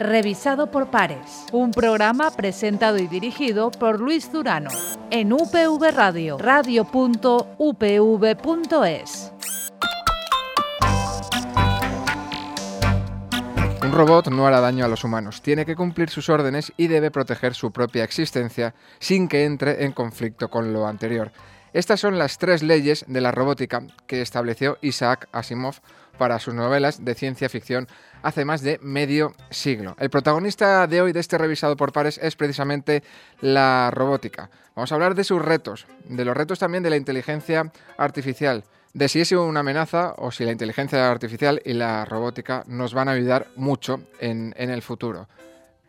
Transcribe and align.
revisado 0.00 0.70
por 0.70 0.90
pares. 0.90 1.46
Un 1.52 1.70
programa 1.70 2.30
presentado 2.30 2.98
y 2.98 3.06
dirigido 3.06 3.70
por 3.70 4.00
Luis 4.00 4.32
Durano 4.32 4.70
en 5.10 5.32
UPV 5.32 5.92
Radio, 5.94 6.38
radio.upv.es. 6.38 6.90
Un 13.82 13.92
robot 13.92 14.28
no 14.28 14.46
hará 14.46 14.60
daño 14.60 14.84
a 14.84 14.88
los 14.88 15.04
humanos, 15.04 15.42
tiene 15.42 15.66
que 15.66 15.74
cumplir 15.74 16.10
sus 16.10 16.28
órdenes 16.28 16.72
y 16.76 16.86
debe 16.86 17.10
proteger 17.10 17.54
su 17.54 17.72
propia 17.72 18.04
existencia 18.04 18.74
sin 18.98 19.26
que 19.26 19.44
entre 19.44 19.84
en 19.84 19.92
conflicto 19.92 20.48
con 20.48 20.72
lo 20.72 20.86
anterior. 20.86 21.32
Estas 21.72 22.00
son 22.00 22.18
las 22.18 22.38
tres 22.38 22.62
leyes 22.62 23.04
de 23.06 23.20
la 23.20 23.30
robótica 23.30 23.82
que 24.06 24.22
estableció 24.22 24.78
Isaac 24.80 25.28
Asimov 25.32 25.76
para 26.20 26.38
sus 26.38 26.52
novelas 26.52 27.02
de 27.02 27.14
ciencia 27.14 27.48
ficción 27.48 27.88
hace 28.20 28.44
más 28.44 28.60
de 28.60 28.78
medio 28.82 29.32
siglo. 29.48 29.96
El 29.98 30.10
protagonista 30.10 30.86
de 30.86 31.00
hoy 31.00 31.12
de 31.12 31.20
este 31.20 31.38
revisado 31.38 31.78
por 31.78 31.94
pares 31.94 32.20
es 32.22 32.36
precisamente 32.36 33.02
la 33.40 33.90
robótica. 33.90 34.50
Vamos 34.76 34.92
a 34.92 34.96
hablar 34.96 35.14
de 35.14 35.24
sus 35.24 35.40
retos, 35.40 35.86
de 36.04 36.26
los 36.26 36.36
retos 36.36 36.58
también 36.58 36.82
de 36.82 36.90
la 36.90 36.98
inteligencia 36.98 37.72
artificial, 37.96 38.64
de 38.92 39.08
si 39.08 39.22
es 39.22 39.32
una 39.32 39.60
amenaza 39.60 40.12
o 40.18 40.30
si 40.30 40.44
la 40.44 40.52
inteligencia 40.52 41.10
artificial 41.10 41.62
y 41.64 41.72
la 41.72 42.04
robótica 42.04 42.64
nos 42.66 42.92
van 42.92 43.08
a 43.08 43.12
ayudar 43.12 43.46
mucho 43.56 44.02
en, 44.20 44.52
en 44.58 44.68
el 44.68 44.82
futuro. 44.82 45.26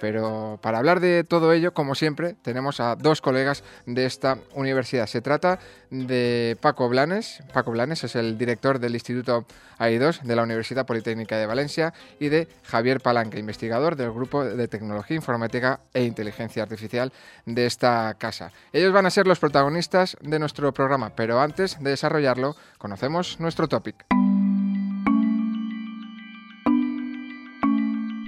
Pero 0.01 0.57
para 0.63 0.79
hablar 0.79 0.99
de 0.99 1.23
todo 1.23 1.53
ello, 1.53 1.75
como 1.75 1.93
siempre, 1.93 2.35
tenemos 2.41 2.79
a 2.79 2.95
dos 2.95 3.21
colegas 3.21 3.63
de 3.85 4.07
esta 4.07 4.39
universidad. 4.55 5.05
Se 5.05 5.21
trata 5.21 5.59
de 5.91 6.57
Paco 6.59 6.89
Blanes. 6.89 7.43
Paco 7.53 7.69
Blanes 7.69 8.03
es 8.03 8.15
el 8.15 8.35
director 8.35 8.79
del 8.79 8.95
Instituto 8.95 9.45
AI2 9.77 10.23
de 10.23 10.35
la 10.35 10.41
Universidad 10.41 10.87
Politécnica 10.87 11.37
de 11.37 11.45
Valencia 11.45 11.93
y 12.19 12.29
de 12.29 12.47
Javier 12.63 12.99
Palanca, 12.99 13.37
investigador 13.37 13.95
del 13.95 14.11
Grupo 14.11 14.43
de 14.43 14.67
Tecnología 14.67 15.15
Informática 15.15 15.81
e 15.93 16.03
Inteligencia 16.03 16.63
Artificial 16.63 17.13
de 17.45 17.67
esta 17.67 18.15
casa. 18.17 18.51
Ellos 18.73 18.93
van 18.93 19.05
a 19.05 19.11
ser 19.11 19.27
los 19.27 19.37
protagonistas 19.37 20.17
de 20.19 20.39
nuestro 20.39 20.73
programa, 20.73 21.11
pero 21.15 21.39
antes 21.39 21.77
de 21.79 21.91
desarrollarlo, 21.91 22.55
conocemos 22.79 23.39
nuestro 23.39 23.67
topic. 23.67 24.03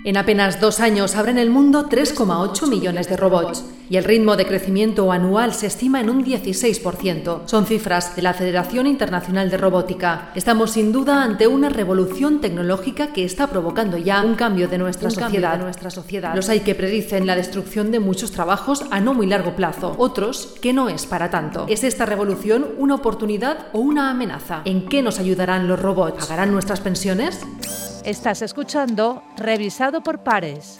En 0.06 0.18
apenas 0.18 0.60
dos 0.60 0.82
años 0.82 1.16
habrá 1.16 1.32
en 1.32 1.38
el 1.38 1.50
mundo 1.50 1.88
3,8 1.88 2.68
millones 2.68 3.08
de 3.08 3.16
robots 3.16 3.64
y 3.90 3.96
el 3.96 4.04
ritmo 4.04 4.36
de 4.36 4.46
crecimiento 4.46 5.10
anual 5.14 5.54
se 5.54 5.68
estima 5.68 6.02
en 6.02 6.10
un 6.10 6.26
16%. 6.26 7.44
Son 7.46 7.66
cifras 7.66 8.14
de 8.14 8.22
la 8.22 8.34
Federación 8.34 8.86
Internacional 8.86 9.50
de 9.50 9.56
Robótica. 9.56 10.32
Estamos 10.36 10.72
sin 10.72 10.92
duda 10.92 11.24
ante 11.24 11.48
una 11.48 11.70
revolución 11.70 12.42
tecnológica 12.42 13.14
que 13.14 13.24
está 13.24 13.48
provocando 13.48 13.98
ya 13.98 14.22
un 14.24 14.36
cambio 14.36 14.68
de 14.68 14.78
nuestra, 14.78 15.10
sociedad. 15.10 15.58
De 15.58 15.64
nuestra 15.64 15.90
sociedad. 15.90 16.36
Los 16.36 16.50
hay 16.50 16.60
que 16.62 16.76
predicen 16.76 17.26
la 17.26 17.38
destrucción 17.38 17.90
de 17.92 18.02
muchos 18.02 18.32
trabajos 18.32 18.84
a 18.92 19.00
no 19.00 19.14
muy 19.14 19.28
largo 19.28 19.56
plazo, 19.56 19.96
otros 19.98 20.56
que 20.62 20.74
no 20.74 20.90
es 20.90 21.06
para 21.06 21.30
tanto. 21.30 21.66
¿Es 21.70 21.86
esta 21.86 22.06
revolución 22.06 22.68
una 22.78 22.96
oportunidad 22.96 23.68
o 23.72 23.80
una 23.80 24.10
amenaza? 24.10 24.64
¿En 24.66 24.90
qué 24.90 25.02
nos 25.02 25.20
ayudarán 25.20 25.70
los 25.70 25.80
robots? 25.80 26.26
¿Pagarán 26.26 26.52
nuestras 26.52 26.82
pensiones? 26.82 27.40
Estás 28.06 28.42
escuchando 28.42 29.24
Revisado 29.38 30.04
por 30.04 30.26
Pares. 30.26 30.78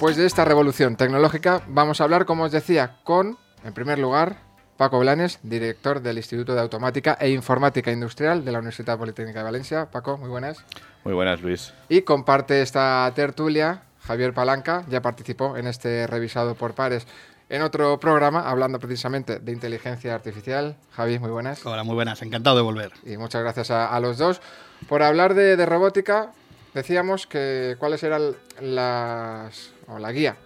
Pues 0.00 0.16
de 0.16 0.26
esta 0.26 0.44
revolución 0.44 0.96
tecnológica 0.96 1.62
vamos 1.68 2.00
a 2.00 2.04
hablar, 2.04 2.24
como 2.24 2.42
os 2.42 2.50
decía, 2.50 2.96
con, 3.04 3.38
en 3.62 3.72
primer 3.72 4.00
lugar, 4.00 4.38
Paco 4.76 4.98
Blanes, 4.98 5.38
director 5.44 6.02
del 6.02 6.16
Instituto 6.16 6.54
de 6.54 6.60
Automática 6.60 7.16
e 7.20 7.30
Informática 7.30 7.92
Industrial 7.92 8.44
de 8.44 8.50
la 8.50 8.58
Universidad 8.58 8.98
Politécnica 8.98 9.38
de 9.38 9.44
Valencia. 9.44 9.88
Paco, 9.88 10.18
muy 10.18 10.28
buenas. 10.28 10.64
Muy 11.04 11.14
buenas, 11.14 11.40
Luis. 11.42 11.72
Y 11.88 12.02
comparte 12.02 12.60
esta 12.60 13.12
tertulia 13.14 13.82
Javier 14.00 14.34
Palanca, 14.34 14.84
ya 14.88 15.02
participó 15.02 15.56
en 15.56 15.66
este 15.66 16.06
revisado 16.06 16.54
por 16.54 16.74
pares 16.74 17.06
en 17.50 17.62
otro 17.62 17.98
programa 17.98 18.48
hablando 18.48 18.78
precisamente 18.78 19.40
de 19.40 19.52
inteligencia 19.52 20.14
artificial. 20.14 20.76
Javi, 20.92 21.18
muy 21.18 21.30
buenas. 21.30 21.66
Hola, 21.66 21.82
muy 21.82 21.96
buenas, 21.96 22.22
encantado 22.22 22.56
de 22.56 22.62
volver. 22.62 22.92
Y 23.04 23.16
muchas 23.16 23.42
gracias 23.42 23.72
a, 23.72 23.98
los 23.98 24.18
dos. 24.18 24.40
Por 24.88 25.02
hablar 25.02 25.34
de, 25.34 25.66
robótica, 25.66 26.32
decíamos 26.72 27.26
que 27.26 27.76
cuáles 27.78 28.04
eran 28.04 28.36
las. 28.60 29.72
o 29.88 29.98
la 29.98 30.12
guía, 30.12 30.36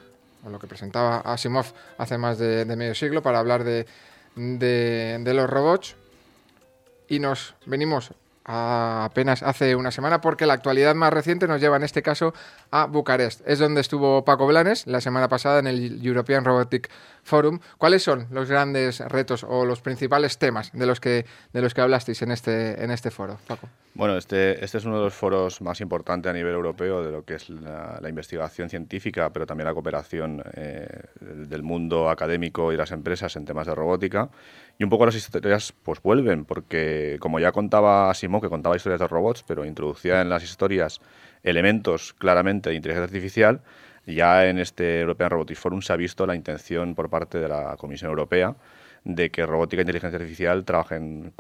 o 0.45 0.49
lo 0.49 0.59
que 0.59 0.67
presentaba 0.67 1.19
Asimov 1.19 1.67
hace 1.99 2.17
más 2.17 2.39
de, 2.39 2.65
medio 2.65 2.95
siglo 2.95 3.23
para 3.23 3.39
hablar 3.39 3.65
de, 3.65 3.87
de 4.35 5.35
los 5.35 5.49
robots. 5.49 5.97
Y 7.07 7.19
nos 7.19 7.55
venimos 7.67 8.13
apenas 8.45 9.43
hace 9.43 9.75
una 9.75 9.91
semana, 9.91 10.21
porque 10.21 10.47
la 10.47 10.55
actualidad 10.55 10.95
más 10.95 11.13
reciente 11.13 11.49
nos 11.49 11.61
lleva 11.61 11.77
en 11.77 11.83
este 11.83 12.03
caso 12.03 12.35
a 12.71 12.87
Bucarest. 12.87 13.41
Es 13.47 13.59
donde 13.59 13.81
estuvo 13.81 14.25
Paco 14.25 14.47
Blanes 14.47 14.87
la 14.87 15.01
semana 15.01 15.29
pasada 15.29 15.59
en 15.59 15.67
el 15.67 16.05
European 16.05 16.45
Robotic 16.45 16.91
Forum. 17.23 17.61
¿Cuáles 17.79 18.03
son 18.03 18.27
los 18.31 18.49
grandes 18.49 19.01
retos 19.01 19.45
o 19.45 19.65
los 19.65 19.81
principales 19.81 20.39
temas 20.39 20.71
de 20.73 20.87
los 20.87 21.01
que, 21.01 21.25
de 21.53 21.63
los 21.63 21.73
que 21.73 21.81
hablasteis 21.81 22.21
en 22.23 22.33
este, 22.33 22.83
en 22.83 22.91
este 22.91 23.11
foro, 23.11 23.39
Paco? 23.47 23.69
Bueno, 23.95 24.17
este, 24.17 24.63
este 24.65 24.79
es 24.79 24.85
uno 24.85 24.99
de 24.99 25.05
los 25.05 25.15
foros 25.15 25.61
más 25.63 25.81
importantes 25.81 26.29
a 26.29 26.33
nivel 26.33 26.53
europeo 26.53 27.03
de 27.03 27.13
lo 27.13 27.25
que 27.25 27.35
es 27.35 27.49
la, 27.49 28.01
investigación 28.09 28.69
científica, 28.69 29.31
pero 29.33 29.47
también 29.47 29.67
la 29.67 29.73
cooperación 29.73 30.43
eh, 30.55 30.89
del 31.21 31.63
mundo 31.63 32.11
académico 32.11 32.73
y 32.73 32.77
las 32.77 32.91
empresas 32.91 33.37
en 33.37 33.45
temas 33.45 33.69
de 33.69 33.75
robótica. 33.75 34.31
Y 34.79 34.85
un 34.85 34.91
poco 34.91 35.07
las 35.07 35.15
historias 35.15 35.73
pues 35.85 36.03
vuelven, 36.03 36.45
porque 36.45 37.19
como 37.21 37.39
ya 37.39 37.53
contaba 37.53 38.13
Simón, 38.15 38.34
que 38.41 38.49
contaba 38.49 38.77
historias 38.77 39.01
de 39.01 39.09
robots, 39.09 39.43
pero 39.47 39.65
introducía 39.65 40.21
en 40.21 40.29
las 40.29 40.43
historias 40.43 41.01
elementos 41.43 42.15
claramente 42.15 42.71
de 42.71 42.77
inteligencia 42.77 43.05
artificial, 43.05 43.61
ya 44.07 44.47
en 44.47 44.59
este 44.59 45.01
European 45.01 45.31
Robotics 45.31 45.59
Forum 45.59 45.83
se 45.83 45.93
ha 45.93 45.97
visto 45.97 46.27
la 46.27 46.35
intención 46.35 46.95
por 46.95 47.09
parte 47.09 47.39
de 47.39 47.49
la 47.49 47.77
Comisión 47.77 48.11
Europea 48.11 48.55
de 49.05 49.31
que 49.31 49.45
robótica 49.45 49.81
e 49.81 49.85
inteligencia 49.85 50.17
artificial 50.19 50.65
trabajen 50.65 51.33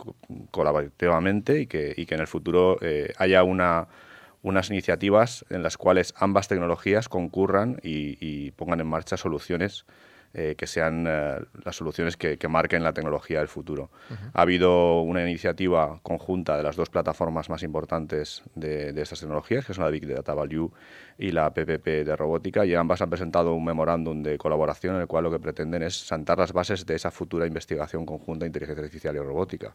colaborativamente 0.51 1.61
y 1.61 1.67
que, 1.67 1.95
en 1.97 2.21
el 2.21 2.27
futuro 2.27 2.79
eh, 2.83 3.13
haya 3.17 3.43
una, 3.43 3.89
unas 4.43 4.69
iniciativas 4.69 5.47
en 5.49 5.63
las 5.63 5.79
cuales 5.79 6.15
ambas 6.17 6.47
tecnologías 6.49 7.09
concurran 7.09 7.81
y 7.83 8.51
pongan 8.53 8.81
en 8.81 8.87
marcha 8.87 9.17
soluciones 9.17 9.87
eh, 10.37 10.57
que 10.59 10.67
sean 10.67 11.07
eh, 11.07 11.39
las 11.65 11.77
soluciones 11.77 12.17
que, 12.17 12.37
marquen 12.49 12.83
la 12.83 12.93
tecnología 12.93 13.39
del 13.39 13.47
futuro. 13.47 13.91
Ha 14.33 14.43
habido 14.43 15.01
una 15.03 15.23
iniciativa 15.23 16.01
conjunta 16.03 16.57
de 16.57 16.65
las 16.65 16.75
dos 16.75 16.91
plataformas 16.91 17.49
más 17.49 17.63
importantes 17.63 18.43
de, 18.57 18.91
estas 19.01 19.21
tecnologías, 19.21 19.65
que 19.65 19.75
son 19.75 19.85
la 19.85 19.91
Big 19.91 20.07
Data 20.07 20.35
Value 20.35 20.73
y 21.19 21.31
la 21.31 21.55
PPP 21.55 22.05
de 22.05 22.17
robótica, 22.17 22.67
y 22.67 22.75
ambas 22.75 23.01
han 23.01 23.11
presentado 23.11 23.55
un 23.55 23.65
memorándum 23.65 24.25
de 24.25 24.37
colaboración 24.37 24.97
en 24.97 25.03
el 25.03 25.07
cual 25.07 25.23
lo 25.23 25.31
que 25.31 25.39
pretenden 25.39 25.85
es 25.85 25.95
sentar 25.95 26.39
las 26.39 26.53
bases 26.53 26.85
de 26.85 26.97
esa 26.97 27.13
futura 27.13 27.47
investigación 27.47 28.05
conjunta 28.05 28.45
de 28.45 28.49
inteligencia 28.49 28.83
artificial 28.83 29.15
y 29.15 29.21
robótica 29.21 29.75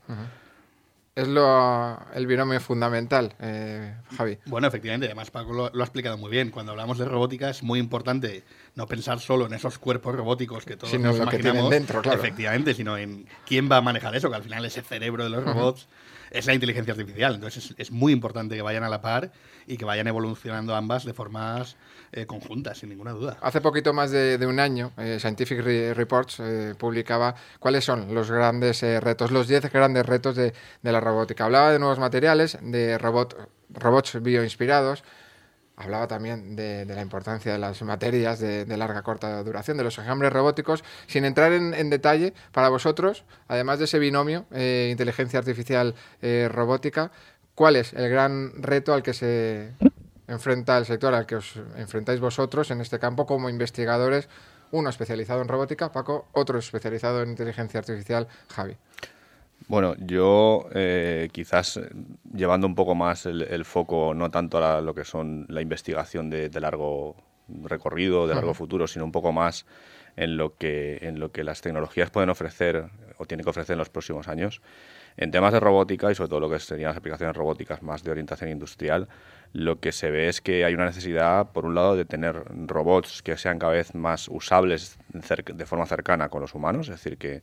es 1.22 1.28
lo, 1.28 2.00
el 2.14 2.28
binomio 2.28 2.60
fundamental, 2.60 3.34
eh, 3.40 3.94
Javi. 4.18 4.38
Bueno, 4.46 4.68
efectivamente, 4.68 5.08
además 5.08 5.32
Paco 5.32 5.54
lo, 5.54 5.66
ha 5.66 5.84
explicado 5.86 6.18
muy 6.18 6.32
bien. 6.32 6.52
Cuando 6.52 6.72
hablamos 6.72 6.98
de 6.98 7.06
robótica 7.06 7.50
es 7.50 7.64
muy 7.64 7.80
importante 7.80 8.44
no 8.76 8.88
pensar 8.88 9.20
solo 9.20 9.46
en 9.46 9.54
esos 9.54 9.78
cuerpos 9.80 10.16
robóticos 10.16 10.66
que 10.66 10.78
todos 10.78 10.94
nos 11.00 11.18
imaginamos, 11.18 11.70
dentro, 11.70 12.02
claro. 12.02 12.20
efectivamente, 12.20 12.74
sino 12.74 12.98
en 12.98 13.28
quién 13.46 13.70
va 13.72 13.78
a 13.78 13.82
manejar 13.82 14.16
eso, 14.16 14.30
que 14.30 14.36
al 14.36 14.44
final 14.44 14.64
ese 14.66 14.82
cerebro 14.82 15.24
de 15.24 15.30
los 15.30 15.44
robots 15.44 15.88
es 16.32 16.46
la 16.46 16.54
inteligencia 16.54 16.94
artificial. 16.94 17.36
Entonces 17.36 17.74
es, 17.78 17.92
muy 17.92 18.14
importante 18.14 18.56
que 18.56 18.62
vayan 18.62 18.84
a 18.84 18.90
la 18.90 19.02
par 19.02 19.32
y 19.68 19.78
que 19.78 19.86
vayan 19.86 20.08
evolucionando 20.08 20.76
ambas 20.76 21.06
de 21.06 21.14
formas 21.14 21.78
eh, 22.12 22.26
conjuntas, 22.26 22.80
sin 22.80 22.90
ninguna 22.90 23.12
duda. 23.12 23.38
Hace 23.42 23.62
poquito 23.62 23.94
más 23.94 24.12
de, 24.12 24.46
un 24.48 24.60
año, 24.60 24.92
eh, 24.98 25.18
Scientific 25.20 25.60
Reports 25.60 26.40
eh, 26.40 26.76
publicaba 26.78 27.36
cuáles 27.60 27.84
son 27.84 28.14
los 28.14 28.32
grandes 28.32 28.82
retos, 28.82 29.32
los 29.32 29.48
10 29.48 29.72
grandes 29.72 30.06
retos 30.06 30.36
de, 30.36 30.54
la 30.84 31.00
robótica. 31.00 31.46
Hablaba 31.46 31.72
de 31.72 31.80
nuevos 31.80 32.00
materiales, 32.00 32.58
de 32.62 32.98
robot, 32.98 33.50
robots 33.70 34.22
bioinspirados, 34.22 35.04
hablaba 35.80 36.08
también 36.08 36.56
de, 36.56 36.86
la 36.86 37.02
importancia 37.02 37.54
de 37.54 37.58
las 37.58 37.82
materias 37.82 38.40
de, 38.40 38.78
larga 38.78 39.02
corta 39.02 39.42
duración, 39.44 39.78
de 39.78 39.86
los 39.86 39.98
enjambres 39.98 40.32
robóticos, 40.32 40.84
sin 41.08 41.24
entrar 41.24 41.54
en, 41.54 41.90
detalle, 41.90 42.34
para 42.52 42.70
vosotros, 42.70 43.24
además 43.48 43.80
de 43.80 43.86
ese 43.86 43.98
binomio, 43.98 44.46
eh, 44.52 44.90
inteligencia 44.92 45.40
artificial 45.40 45.96
eh, 46.22 46.50
robótica, 46.52 47.12
¿cuál 47.56 47.78
es 47.78 47.94
el 47.94 48.10
gran 48.10 48.62
reto 48.62 48.94
al 48.94 49.02
que 49.02 49.14
se 49.14 49.72
enfrenta 50.28 50.78
el 50.78 50.86
sector, 50.86 51.14
al 51.14 51.26
que 51.26 51.38
os 51.38 51.56
enfrentáis 51.78 52.20
vosotros 52.20 52.70
en 52.72 52.82
este 52.82 53.00
campo 53.00 53.26
como 53.26 53.50
investigadores? 53.50 54.28
Uno 54.72 54.90
especializado 54.90 55.42
en 55.42 55.48
robótica, 55.48 55.92
Paco, 55.94 56.28
otro 56.34 56.60
especializado 56.60 57.24
en 57.24 57.30
inteligencia 57.30 57.80
artificial, 57.80 58.28
Javi. 58.50 58.76
Bueno, 59.70 59.94
yo 60.00 60.68
eh, 60.74 61.30
quizás 61.32 61.78
eh, 61.78 61.92
llevando 62.34 62.66
un 62.66 62.74
poco 62.74 62.96
más 62.96 63.28
el, 63.28 63.66
foco, 63.66 64.16
no 64.16 64.32
tanto 64.32 64.58
a 64.58 64.82
lo 64.82 64.96
que 64.96 65.06
son 65.06 65.46
la 65.48 65.62
investigación 65.62 66.32
de, 66.32 66.50
largo 66.60 67.16
recorrido, 67.48 68.26
de 68.26 68.34
largo 68.34 68.56
futuro, 68.56 68.88
sino 68.88 69.06
un 69.06 69.12
poco 69.12 69.32
más 69.32 69.68
en 70.16 70.38
lo 70.38 70.56
que 70.56 70.98
en 71.04 71.20
lo 71.20 71.32
que 71.32 71.44
las 71.44 71.62
tecnologías 71.62 72.10
pueden 72.10 72.32
ofrecer 72.32 72.86
o 73.20 73.26
tienen 73.26 73.44
que 73.44 73.52
ofrecer 73.52 73.74
en 73.74 73.78
los 73.78 73.92
próximos 73.92 74.28
años. 74.28 74.60
En 75.22 75.32
temas 75.32 75.52
de 75.52 75.60
robótica 75.60 76.10
y 76.10 76.16
sobre 76.16 76.30
todo 76.30 76.40
lo 76.40 76.50
que 76.50 76.60
serían 76.60 76.92
las 76.92 76.98
aplicaciones 76.98 77.36
robóticas 77.36 77.84
más 77.84 78.06
de 78.06 78.12
orientación 78.12 78.52
industrial, 78.52 79.10
lo 79.52 79.82
que 79.82 79.92
se 79.92 80.10
ve 80.12 80.30
es 80.30 80.40
que 80.40 80.64
hay 80.64 80.74
una 80.74 80.86
necesidad, 80.86 81.52
por 81.52 81.66
un 81.66 81.76
lado, 81.76 81.98
de 81.98 82.06
tener 82.06 82.42
robots 82.68 83.22
que 83.22 83.36
sean 83.36 83.60
cada 83.60 83.74
vez 83.74 83.94
más 83.94 84.30
usables 84.30 84.98
de 85.10 85.66
forma 85.66 85.86
cercana 85.88 86.30
con 86.30 86.40
los 86.40 86.56
humanos, 86.56 86.88
es 86.88 87.04
decir, 87.04 87.18
que, 87.18 87.42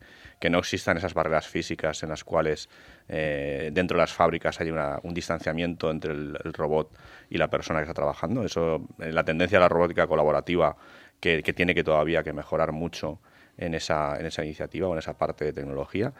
no 0.49 0.58
existan 0.58 0.96
esas 0.96 1.12
barreras 1.12 1.49
físicas 1.49 2.02
en 2.02 2.08
las 2.08 2.25
cuales 2.25 2.70
eh, 3.11 3.69
dentro 3.75 3.99
de 3.99 4.05
las 4.05 4.12
fábricas 4.14 4.58
hay 4.58 4.70
un 4.70 5.12
distanciamiento 5.12 5.90
entre 5.90 6.12
el, 6.12 6.55
robot 6.55 6.96
y 7.28 7.37
la 7.37 7.50
persona 7.50 7.81
que 7.81 7.82
está 7.82 7.94
trabajando. 7.94 8.43
Eso, 8.43 8.87
eh, 9.00 9.12
la 9.12 9.25
tendencia 9.25 9.58
a 9.58 9.61
la 9.61 9.69
robótica 9.69 10.06
colaborativa 10.06 10.78
que, 11.20 11.43
que 11.43 11.52
tiene 11.52 11.75
que 11.75 11.84
todavía 11.84 12.23
que 12.23 12.32
mejorar 12.32 12.73
mucho 12.73 13.20
en 13.58 13.75
esa, 13.75 14.19
en 14.19 14.26
esa 14.26 14.44
iniciativa 14.44 14.88
o 14.88 14.93
en 14.93 14.99
esa 14.99 15.19
parte 15.19 15.44
de 15.44 15.52
tecnología. 15.52 16.14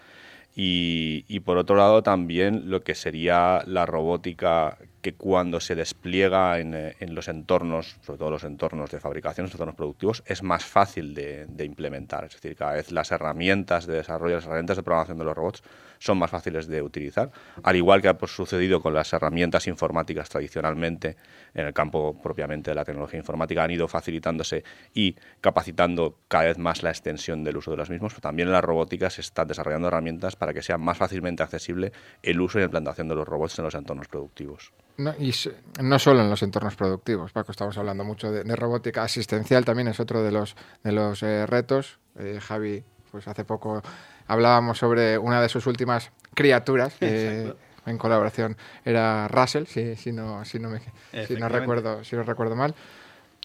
Y, 0.58 1.26
y, 1.29 1.41
por 1.41 1.58
otro 1.58 1.76
lado 1.76 2.03
también 2.03 2.70
lo 2.70 2.82
que 2.82 2.94
sería 2.94 3.62
la 3.67 3.85
robótica 3.85 4.79
que 5.06 5.14
cuando 5.14 5.61
se 5.61 5.76
despliega 5.76 6.58
en, 6.58 6.75
eh, 6.75 6.97
en, 6.99 7.14
los 7.14 7.29
entornos, 7.29 7.97
sobre 8.03 8.19
todo 8.19 8.29
los 8.29 8.43
entornos 8.43 8.91
de 8.91 8.99
fabricación, 8.99 9.44
los 9.44 9.55
entornos 9.55 9.76
productivos, 9.76 10.25
es 10.26 10.43
más 10.43 10.64
fácil 10.64 11.14
de, 11.14 11.47
de, 11.47 11.64
implementar. 11.64 12.25
Es 12.25 12.32
decir, 12.32 12.56
cada 12.56 12.73
vez 12.73 12.91
las 12.91 13.12
herramientas 13.12 13.87
de 13.87 13.94
desarrollo, 13.94 14.35
las 14.35 14.47
herramientas 14.47 14.76
de 14.76 14.82
programación 14.82 15.19
de 15.19 15.25
los 15.25 15.37
robots 15.37 15.62
son 15.99 16.19
más 16.19 16.31
fáciles 16.31 16.67
de 16.67 16.82
utilizar, 16.82 17.31
al 17.62 17.76
igual 17.76 18.03
que 18.03 18.08
ha 18.08 18.19
pues, 18.19 18.32
sucedido 18.32 18.81
con 18.81 18.94
las 18.94 19.12
herramientas 19.12 19.67
informáticas 19.67 20.29
tradicionalmente 20.29 21.17
en 21.55 21.67
el 21.67 21.73
campo 21.73 22.20
propiamente 22.20 22.70
de 22.70 22.75
la 22.75 22.85
tecnología 22.85 23.19
informática, 23.19 23.64
han 23.64 23.70
ido 23.70 23.88
facilitándose 23.88 24.64
y 24.94 25.17
capacitando 25.41 26.19
cada 26.29 26.44
vez 26.44 26.58
más 26.58 26.82
la 26.82 26.91
extensión 26.91 27.44
del 27.44 27.56
uso 27.56 27.70
de 27.70 27.76
las 27.76 27.91
mismas, 27.91 28.12
pero 28.12 28.23
también 28.23 28.49
en 28.49 28.53
la 28.53 28.61
robótica 28.61 29.11
se 29.11 29.20
están 29.20 29.49
desarrollando 29.49 29.88
herramientas 29.88 30.37
para 30.37 30.53
que 30.53 30.62
sea 30.62 30.79
más 30.79 30.99
fácilmente 30.99 31.43
accesible 31.43 31.93
el 32.23 32.41
uso 32.41 32.58
y 32.58 32.62
la 32.62 32.67
implantación 32.67 33.08
de 33.08 33.14
los 33.14 33.26
robots 33.26 33.58
en 33.58 33.64
los 33.64 33.75
entornos 33.75 34.08
productivos. 34.08 34.73
No, 34.98 35.14
y 35.19 35.34
no 35.82 35.98
solo 35.98 36.22
en 36.22 36.31
los 36.31 36.43
entornos 36.43 36.75
productivos, 36.75 37.32
Paco, 37.32 37.52
estamos 37.52 37.76
hablando 37.76 38.04
mucho 38.04 38.32
de, 38.32 38.44
de 38.44 38.56
robótica 38.56 39.02
asistencial, 39.02 39.64
también 39.64 39.88
es 39.88 40.00
otro 40.00 40.22
de 40.22 40.32
los, 40.32 40.56
de 40.82 40.93
los 40.93 41.22
eh, 41.22 41.46
retos. 41.46 41.98
Eh, 42.19 42.38
Javi, 42.40 42.82
pues 43.10 43.28
hace 43.28 43.44
poco 43.44 43.82
hablábamos 44.26 44.78
sobre 44.78 45.19
una 45.19 45.40
de 45.43 45.48
sus 45.48 45.66
últimas 45.66 46.10
criaturas. 46.34 46.94
Eh, 47.00 47.52
en 47.84 47.98
colaboración 47.98 48.56
era 48.84 49.28
Russell, 49.28 49.66
si, 49.66 49.96
si, 49.96 50.12
no, 50.12 50.44
si, 50.44 50.58
no, 50.58 50.70
me, 50.70 50.81
si, 51.26 51.37
no 51.37 51.48
recuerdo, 51.48 52.02
si 52.02 52.16
no 52.16 52.22
recuerdo 52.22 52.56
mal. 52.56 52.75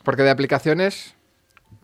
Porque 0.03 0.23
de 0.23 0.31
aplicaciones, 0.31 1.15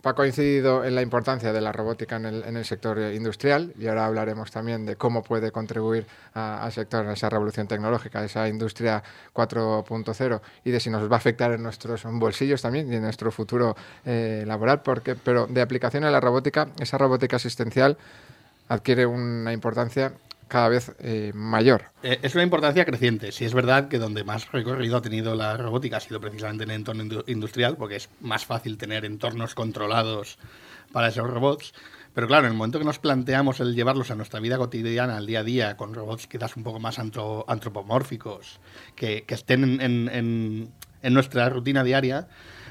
Paco 0.02 0.22
ha 0.22 0.26
coincidido 0.26 0.86
en 0.86 0.94
la 0.94 1.02
importancia 1.02 1.52
de 1.52 1.60
la 1.60 1.72
robótica 1.72 2.18
en 2.18 2.26
el, 2.26 2.44
en 2.44 2.56
el 2.56 2.66
sector 2.66 3.00
industrial 3.00 3.74
y 3.80 3.88
ahora 3.88 4.06
hablaremos 4.06 4.52
también 4.52 4.86
de 4.86 4.96
cómo 4.96 5.24
puede 5.24 5.52
contribuir 5.52 6.06
al 6.34 6.72
sector 6.72 7.04
en 7.04 7.12
esa 7.12 7.30
revolución 7.30 7.68
tecnológica, 7.68 8.24
esa 8.24 8.48
industria 8.48 9.04
4.0 9.34 10.42
y 10.64 10.72
de 10.72 10.80
si 10.80 10.92
nos 10.92 11.10
va 11.10 11.16
a 11.16 11.18
afectar 11.18 11.52
en 11.52 11.64
nuestros 11.64 12.04
bolsillos 12.04 12.62
también 12.62 12.92
y 12.94 12.96
en 12.96 13.02
nuestro 13.02 13.32
futuro 13.32 13.76
eh, 14.06 14.44
laboral. 14.46 14.82
Porque, 14.84 15.16
pero 15.16 15.48
de 15.48 15.62
aplicación 15.62 16.04
a 16.04 16.12
la 16.12 16.20
robótica, 16.20 16.68
esa 16.80 17.00
robótica 17.00 17.38
asistencial 17.38 17.98
adquiere 18.70 19.06
una 19.08 19.52
importancia 19.52 20.14
cada 20.48 20.70
vez 20.70 20.96
eh, 21.00 21.32
mayor. 21.34 21.86
Eh, 22.04 22.20
es 22.22 22.34
una 22.36 22.44
importancia 22.44 22.86
creciente. 22.86 23.32
Si 23.32 23.46
es 23.46 23.54
verdad 23.54 23.88
que 23.88 24.00
donde 24.00 24.24
más 24.24 24.52
recorrido 24.52 24.98
ha 24.98 25.02
tenido 25.02 25.36
la 25.36 25.58
robótica 25.58 25.98
ha 25.98 26.00
sido 26.00 26.20
precisamente 26.20 26.64
en 26.64 26.72
el 26.72 26.76
entorno 26.78 27.24
industrial, 27.28 27.78
porque 27.78 27.98
es 27.98 28.10
más 28.22 28.46
fácil 28.46 28.78
tener 28.78 29.06
entornos 29.06 29.56
controlados 29.56 30.38
para 30.92 31.08
esos 31.10 31.30
robots. 31.30 31.74
Pero 32.14 32.28
claro, 32.28 32.48
en 32.48 32.54
el 32.54 32.58
momento 32.58 32.80
que 32.80 32.86
nos 32.86 33.00
planteamos 33.00 33.60
el 33.60 33.76
llevarlos 33.76 34.10
a 34.10 34.16
nuestra 34.16 34.40
vida 34.40 34.58
cotidiana, 34.58 35.18
al 35.18 35.28
día 35.28 35.42
a 35.42 35.44
día, 35.44 35.78
con 35.78 35.94
robots 35.94 36.28
quizás 36.28 36.58
un 36.58 36.64
poco 36.64 36.80
más 36.80 36.98
antropomórficos, 36.98 38.60
que, 38.96 39.24
estén 39.28 39.80
en, 39.82 40.72
en 41.02 41.14
nuestra 41.14 41.50
rutina 41.50 41.84
diaria, 41.84 42.28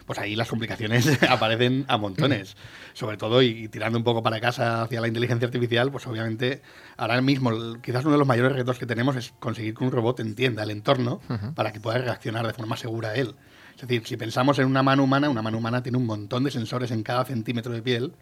pues 0.07 0.19
ahí 0.19 0.37
las 0.37 0.49
complicaciones 0.49 1.23
aparecen 1.29 1.85
a 1.89 1.99
montones. 1.99 2.57
Sobre 2.95 3.17
todo, 3.17 3.43
y, 3.43 3.69
tirando 3.69 3.99
un 3.99 4.05
poco 4.05 4.23
para 4.23 4.41
casa 4.41 4.83
hacia 4.83 5.01
la 5.01 5.09
inteligencia 5.09 5.47
artificial, 5.47 5.91
pues 5.91 6.07
obviamente 6.07 6.63
ahora 6.97 7.21
mismo 7.21 7.81
quizás 7.83 8.05
uno 8.05 8.13
de 8.13 8.19
los 8.19 8.27
mayores 8.27 8.53
retos 8.53 8.79
que 8.79 8.87
tenemos 8.87 9.17
es 9.17 9.35
conseguir 9.39 9.75
que 9.75 9.85
un 9.85 9.91
robot 9.91 10.21
entienda 10.21 10.63
el 10.63 10.71
entorno 10.71 11.21
para 11.55 11.73
que 11.73 11.81
pueda 11.81 11.99
reaccionar 11.99 12.47
de 12.47 12.55
forma 12.55 12.77
segura 12.77 13.11
a 13.11 13.15
él. 13.15 13.35
Es 13.75 13.83
decir, 13.83 14.07
si 14.07 14.17
pensamos 14.17 14.59
en 14.59 14.67
una 14.67 14.83
mano 14.83 15.05
humana, 15.05 15.29
una 15.29 15.43
mano 15.43 15.59
humana 15.59 15.83
tiene 15.83 15.99
un 15.99 16.07
montón 16.07 16.45
de 16.45 16.51
sensores 16.51 16.91
en 16.93 17.03
cada 17.03 17.25
centímetro 17.25 17.73
de 17.73 17.83
piel 17.83 18.15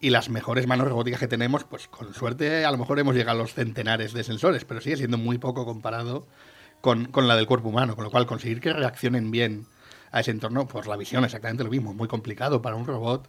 y 0.00 0.10
las 0.10 0.28
mejores 0.28 0.66
manos 0.66 0.88
robóticas 0.88 1.20
que 1.20 1.28
tenemos, 1.28 1.64
pues 1.64 1.88
con 1.88 2.12
suerte 2.12 2.66
a 2.66 2.70
lo 2.70 2.76
mejor 2.76 2.98
hemos 2.98 3.14
llegado 3.14 3.38
a 3.38 3.42
los 3.42 3.54
centenares 3.54 4.12
de 4.12 4.24
sensores, 4.24 4.64
pero 4.64 4.80
sigue 4.80 4.96
siendo 4.96 5.16
muy 5.16 5.38
poco 5.38 5.64
comparado 5.64 6.26
con, 6.80 7.06
con 7.06 7.28
la 7.28 7.36
del 7.36 7.46
cuerpo 7.46 7.68
humano, 7.68 7.94
con 7.94 8.04
lo 8.04 8.10
cual 8.10 8.26
conseguir 8.26 8.60
que 8.60 8.72
reaccionen 8.72 9.30
bien 9.30 9.66
a 10.12 10.20
ese 10.20 10.30
entorno, 10.30 10.68
pues 10.68 10.86
la 10.86 10.96
visión 10.96 11.24
exactamente 11.24 11.64
lo 11.64 11.70
mismo, 11.70 11.94
muy 11.94 12.06
complicado 12.06 12.62
para 12.62 12.76
un 12.76 12.86
robot 12.86 13.28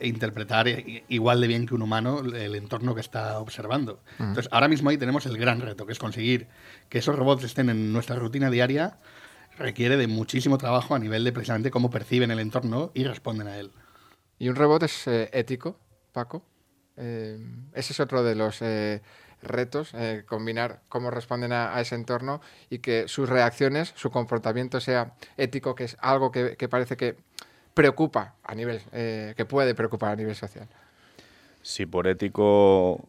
interpretar 0.00 0.68
igual 1.08 1.40
de 1.40 1.46
bien 1.48 1.66
que 1.66 1.74
un 1.74 1.82
humano 1.82 2.20
el 2.20 2.54
entorno 2.54 2.94
que 2.94 3.00
está 3.00 3.38
observando. 3.40 4.00
Entonces, 4.18 4.48
ahora 4.52 4.68
mismo 4.68 4.90
ahí 4.90 4.96
tenemos 4.96 5.26
el 5.26 5.36
gran 5.36 5.60
reto, 5.60 5.86
que 5.86 5.92
es 5.92 5.98
conseguir 5.98 6.46
que 6.88 6.98
esos 6.98 7.16
robots 7.16 7.44
estén 7.44 7.68
en 7.68 7.92
nuestra 7.92 8.16
rutina 8.16 8.50
diaria, 8.50 8.98
requiere 9.58 9.96
de 9.96 10.06
muchísimo 10.06 10.56
trabajo 10.56 10.94
a 10.94 10.98
nivel 10.98 11.24
de 11.24 11.32
precisamente 11.32 11.70
cómo 11.70 11.90
perciben 11.90 12.30
el 12.30 12.38
entorno 12.38 12.92
y 12.94 13.04
responden 13.04 13.48
a 13.48 13.58
él. 13.58 13.72
¿Y 14.38 14.48
un 14.48 14.54
robot 14.54 14.84
es 14.84 15.08
eh, 15.08 15.30
ético, 15.32 15.80
Paco? 16.12 16.44
Eh, 16.96 17.38
ese 17.72 17.92
es 17.92 18.00
otro 18.00 18.22
de 18.22 18.34
los... 18.34 18.62
Eh, 18.62 19.02
retos, 19.42 19.92
eh, 19.94 20.24
combinar 20.26 20.80
cómo 20.88 21.10
responden 21.10 21.52
a, 21.52 21.80
ese 21.80 21.94
entorno 21.94 22.40
y 22.70 22.78
que 22.78 23.08
sus 23.08 23.28
reacciones, 23.28 23.92
su 23.96 24.10
comportamiento 24.10 24.80
sea 24.80 25.14
ético, 25.36 25.74
que 25.74 25.84
es 25.84 25.96
algo 26.00 26.32
que, 26.32 26.56
parece 26.68 26.96
que 26.96 27.16
preocupa 27.74 28.34
a 28.42 28.54
nivel, 28.54 28.80
eh, 28.92 29.34
que 29.36 29.44
puede 29.44 29.74
preocupar 29.74 30.12
a 30.12 30.16
nivel 30.16 30.34
social. 30.34 30.68
Si 31.62 31.86
por 31.86 32.06
ético 32.06 33.04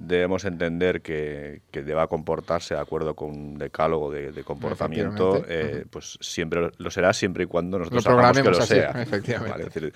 debemos 0.00 0.46
entender 0.46 1.02
que, 1.02 1.60
que, 1.70 1.82
deba 1.82 2.06
comportarse 2.06 2.74
de 2.74 2.80
acuerdo 2.80 3.14
con 3.14 3.30
un 3.30 3.58
decálogo 3.58 4.10
de, 4.10 4.32
de 4.32 4.44
comportamiento, 4.44 5.44
eh, 5.46 5.84
pues 5.90 6.16
siempre 6.22 6.70
lo 6.78 6.90
será 6.90 7.12
siempre 7.12 7.44
y 7.44 7.46
cuando 7.46 7.78
nosotros 7.78 8.06
lo 8.06 8.12
hagamos 8.12 8.38
que 8.38 8.50
lo 8.50 8.58
así, 8.58 8.74
sea. 8.74 8.90
Efectivamente. 9.02 9.50
¿vale? 9.52 9.68
Es 9.68 9.74
decir, 9.74 9.92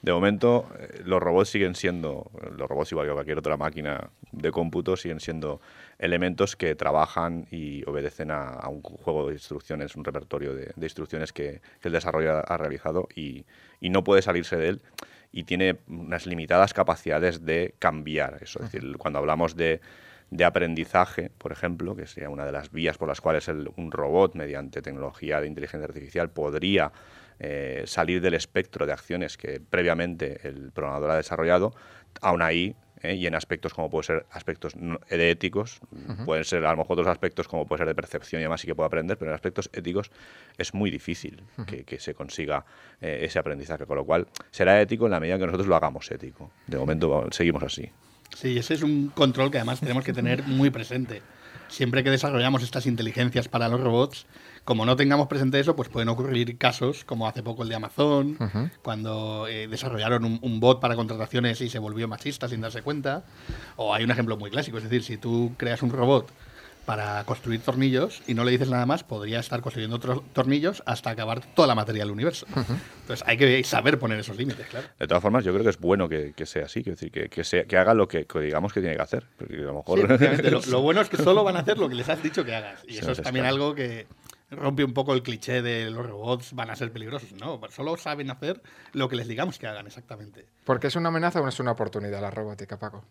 de 0.00 0.12
momento, 0.12 0.68
eh, 0.78 1.02
los 1.04 1.20
robots 1.20 1.48
siguen 1.48 1.74
siendo, 1.74 2.30
los 2.56 2.68
robots 2.68 2.92
igual 2.92 3.08
que 3.08 3.12
cualquier 3.12 3.38
otra 3.38 3.56
máquina 3.56 4.10
de 4.30 4.52
cómputo, 4.52 4.96
siguen 4.96 5.18
siendo 5.18 5.60
elementos 5.98 6.54
que 6.54 6.76
trabajan 6.76 7.48
y 7.50 7.82
obedecen 7.88 8.30
a, 8.30 8.50
a 8.50 8.68
un 8.68 8.80
juego 8.80 9.26
de 9.26 9.34
instrucciones, 9.34 9.96
un 9.96 10.04
repertorio 10.04 10.54
de, 10.54 10.70
de 10.76 10.86
instrucciones 10.86 11.32
que, 11.32 11.60
que, 11.80 11.88
el 11.88 11.92
desarrollo 11.92 12.44
ha 12.46 12.56
realizado 12.56 13.08
y, 13.12 13.44
y 13.80 13.90
no 13.90 14.04
puede 14.04 14.22
salirse 14.22 14.56
de 14.56 14.68
él 14.68 14.82
y 15.32 15.44
tiene 15.44 15.78
unas 15.88 16.26
limitadas 16.26 16.72
capacidades 16.72 17.44
de 17.44 17.74
cambiar 17.78 18.38
eso. 18.42 18.60
Es 18.62 18.72
decir, 18.72 18.96
cuando 18.96 19.18
hablamos 19.18 19.56
de, 19.56 19.80
de 20.30 20.44
aprendizaje, 20.44 21.30
por 21.36 21.52
ejemplo, 21.52 21.94
que 21.94 22.06
sería 22.06 22.30
una 22.30 22.44
de 22.44 22.52
las 22.52 22.70
vías 22.70 22.98
por 22.98 23.08
las 23.08 23.20
cuales 23.20 23.48
el, 23.48 23.70
un 23.76 23.90
robot, 23.90 24.34
mediante 24.34 24.82
tecnología 24.82 25.40
de 25.40 25.46
inteligencia 25.46 25.86
artificial, 25.86 26.30
podría 26.30 26.92
eh, 27.40 27.84
salir 27.86 28.20
del 28.20 28.34
espectro 28.34 28.86
de 28.86 28.92
acciones 28.92 29.36
que 29.36 29.60
previamente 29.60 30.40
el 30.48 30.72
programador 30.72 31.12
ha 31.12 31.16
desarrollado, 31.16 31.74
aún 32.20 32.42
ahí 32.42 32.74
¿eh? 33.02 33.14
y 33.14 33.26
en 33.26 33.34
aspectos 33.34 33.74
como 33.74 33.90
pueden 33.90 34.04
ser 34.04 34.26
aspectos 34.30 34.74
de 34.74 35.30
éticos, 35.30 35.80
uh 35.90 36.12
-huh. 36.12 36.24
pueden 36.24 36.44
ser 36.44 36.64
a 36.64 36.70
lo 36.70 36.78
mejor 36.78 36.92
otros 36.98 37.08
aspectos 37.08 37.48
como 37.48 37.66
puede 37.66 37.78
ser 37.78 37.88
de 37.88 37.94
percepción 37.94 38.40
y 38.40 38.44
demás 38.44 38.60
sí 38.60 38.66
que 38.66 38.74
puede 38.74 38.86
aprender, 38.86 39.18
pero 39.18 39.30
en 39.30 39.34
aspectos 39.34 39.70
éticos 39.72 40.10
es 40.56 40.74
muy 40.74 40.90
difícil 40.90 41.42
uh 41.56 41.62
-huh. 41.62 41.66
que, 41.66 41.84
que, 41.84 41.98
se 42.00 42.14
consiga 42.14 42.64
eh, 43.00 43.20
ese 43.22 43.38
aprendizaje, 43.38 43.86
con 43.86 43.96
lo 43.96 44.04
cual 44.04 44.26
será 44.50 44.80
ético 44.80 45.06
en 45.06 45.12
la 45.12 45.20
medida 45.20 45.38
que 45.38 45.46
nosotros 45.46 45.66
lo 45.66 45.76
hagamos 45.76 46.10
ético. 46.10 46.50
De 46.66 46.78
momento 46.78 47.26
seguimos 47.30 47.62
así. 47.62 47.90
Sí, 48.36 48.58
ese 48.58 48.74
es 48.74 48.82
un 48.82 49.08
control 49.08 49.50
que 49.50 49.58
además 49.58 49.80
tenemos 49.80 50.04
que 50.04 50.12
tener 50.12 50.42
muy 50.44 50.70
presente. 50.70 51.22
Siempre 51.68 52.02
que 52.02 52.10
desarrollamos 52.10 52.62
estas 52.62 52.86
inteligencias 52.86 53.48
para 53.48 53.68
los 53.68 53.80
robots, 53.80 54.26
como 54.64 54.84
no 54.84 54.96
tengamos 54.96 55.28
presente 55.28 55.60
eso, 55.60 55.76
pues 55.76 55.88
pueden 55.88 56.08
ocurrir 56.08 56.58
casos 56.58 57.04
como 57.04 57.26
hace 57.26 57.42
poco 57.42 57.62
el 57.62 57.68
de 57.68 57.74
Amazon, 57.74 58.36
uh 58.38 58.44
-huh. 58.44 58.70
cuando 58.82 59.46
eh, 59.48 59.68
desarrollaron 59.68 60.24
un, 60.24 60.38
un, 60.42 60.60
bot 60.60 60.80
para 60.80 60.96
contrataciones 60.96 61.60
y 61.60 61.68
se 61.68 61.78
volvió 61.78 62.08
machista 62.08 62.48
sin 62.48 62.60
darse 62.60 62.82
cuenta. 62.82 63.24
O 63.76 63.94
hay 63.94 64.04
un 64.04 64.10
ejemplo 64.10 64.36
muy 64.36 64.50
clásico, 64.50 64.78
es 64.78 64.84
decir, 64.84 65.02
si 65.02 65.16
tú 65.16 65.52
creas 65.56 65.82
un 65.82 65.90
robot 65.90 66.30
para 66.88 67.22
construir 67.24 67.60
tornillos 67.60 68.22
y 68.26 68.32
no 68.32 68.44
le 68.44 68.50
dices 68.50 68.70
nada 68.70 68.86
más, 68.86 69.04
podría 69.04 69.40
estar 69.40 69.60
construyendo 69.60 69.96
otros 69.96 70.22
tornillos 70.32 70.82
hasta 70.86 71.10
acabar 71.10 71.42
toda 71.54 71.68
la 71.68 71.74
materia 71.74 72.02
del 72.02 72.10
universo. 72.10 72.46
Uh 72.50 72.60
-huh. 72.60 72.80
Entonces 73.02 73.28
hay 73.28 73.36
que 73.36 73.62
saber 73.62 73.98
poner 73.98 74.18
esos 74.18 74.38
límites, 74.38 74.66
claro. 74.68 74.88
De 74.98 75.06
todas 75.06 75.20
formas, 75.20 75.44
yo 75.44 75.52
creo 75.52 75.64
que 75.64 75.68
es 75.68 75.78
bueno 75.78 76.08
que, 76.08 76.32
que 76.34 76.46
sea 76.46 76.64
así, 76.64 76.82
que, 76.82 76.92
decir, 76.92 77.10
que, 77.12 77.28
que, 77.28 77.44
sea, 77.44 77.66
que 77.66 77.76
haga 77.76 77.92
lo 77.92 78.08
que, 78.08 78.24
que, 78.24 78.40
digamos 78.40 78.72
que 78.72 78.80
tiene 78.80 78.96
que 78.96 79.02
hacer. 79.02 79.26
Porque 79.36 79.56
a 79.56 79.64
lo, 79.64 79.74
mejor... 79.74 80.18
sí, 80.18 80.50
lo, 80.50 80.60
lo, 80.66 80.80
bueno 80.80 81.02
es 81.02 81.10
que 81.10 81.18
solo 81.18 81.44
van 81.44 81.56
a 81.56 81.58
hacer 81.58 81.76
lo 81.76 81.90
que 81.90 81.94
les 81.94 82.08
has 82.08 82.22
dicho 82.22 82.42
que 82.42 82.54
hagas. 82.54 82.82
Y 82.88 82.94
sí, 82.94 82.98
eso 83.00 83.12
es 83.12 83.20
también 83.20 83.44
claro. 83.44 83.54
algo 83.54 83.74
que 83.74 84.06
rompe 84.50 84.82
un 84.82 84.94
poco 84.94 85.12
el 85.12 85.22
cliché 85.22 85.60
de 85.60 85.90
los 85.90 86.06
robots 86.06 86.54
van 86.54 86.70
a 86.70 86.76
ser 86.76 86.90
peligrosos. 86.90 87.32
No, 87.34 87.60
solo 87.68 87.98
saben 87.98 88.30
hacer 88.30 88.62
lo 88.94 89.10
que 89.10 89.16
les 89.16 89.28
digamos 89.28 89.58
que 89.58 89.66
hagan 89.66 89.86
exactamente. 89.86 90.46
¿Porque 90.64 90.86
es 90.86 90.96
una 90.96 91.08
amenaza 91.08 91.42
o 91.42 91.48
es 91.48 91.60
una 91.60 91.72
oportunidad 91.72 92.22
la 92.22 92.30
robótica, 92.30 92.78
Paco? 92.78 93.04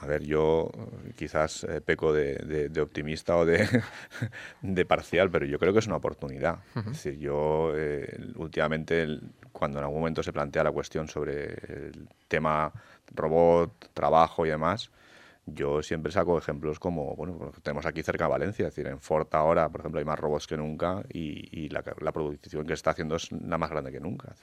A 0.00 0.06
ver, 0.06 0.24
yo 0.24 0.70
eh, 0.74 1.12
quizás 1.14 1.64
eh, 1.64 1.80
peco 1.82 2.12
de, 2.12 2.70
optimista 2.80 3.36
o 3.36 3.44
de, 3.44 3.68
de, 4.62 4.84
parcial, 4.86 5.30
pero 5.30 5.44
yo 5.44 5.58
creo 5.58 5.72
que 5.72 5.80
es 5.80 5.86
una 5.86 5.96
oportunidad. 5.96 6.60
Es 6.74 6.84
decir, 6.86 7.18
yo 7.18 7.72
eh, 7.76 8.32
últimamente, 8.36 9.20
cuando 9.52 9.78
en 9.78 9.84
algún 9.84 10.00
momento 10.00 10.22
se 10.22 10.32
plantea 10.32 10.64
la 10.64 10.72
cuestión 10.72 11.06
sobre 11.08 11.52
el 11.52 12.08
tema 12.28 12.72
robot, 13.14 13.90
trabajo 13.92 14.46
y 14.46 14.50
demás, 14.50 14.90
yo 15.54 15.82
siempre 15.82 16.12
saco 16.12 16.38
ejemplos 16.38 16.78
como, 16.78 17.14
bueno, 17.16 17.52
tenemos 17.62 17.86
aquí 17.86 18.02
cerca 18.02 18.24
de 18.24 18.30
Valencia, 18.30 18.68
es 18.68 18.74
decir, 18.74 18.90
en 18.90 19.00
Ford 19.00 19.28
ahora, 19.32 19.68
por 19.68 19.80
ejemplo, 19.80 19.98
hay 19.98 20.04
más 20.04 20.18
robots 20.18 20.46
que 20.46 20.56
nunca 20.56 21.02
y, 21.12 21.68
la, 21.68 21.82
producción 21.82 22.66
que 22.66 22.72
está 22.72 22.90
haciendo 22.90 23.16
es 23.16 23.30
la 23.32 23.58
más 23.58 23.70
grande 23.70 23.92
que 23.92 24.00
nunca. 24.00 24.34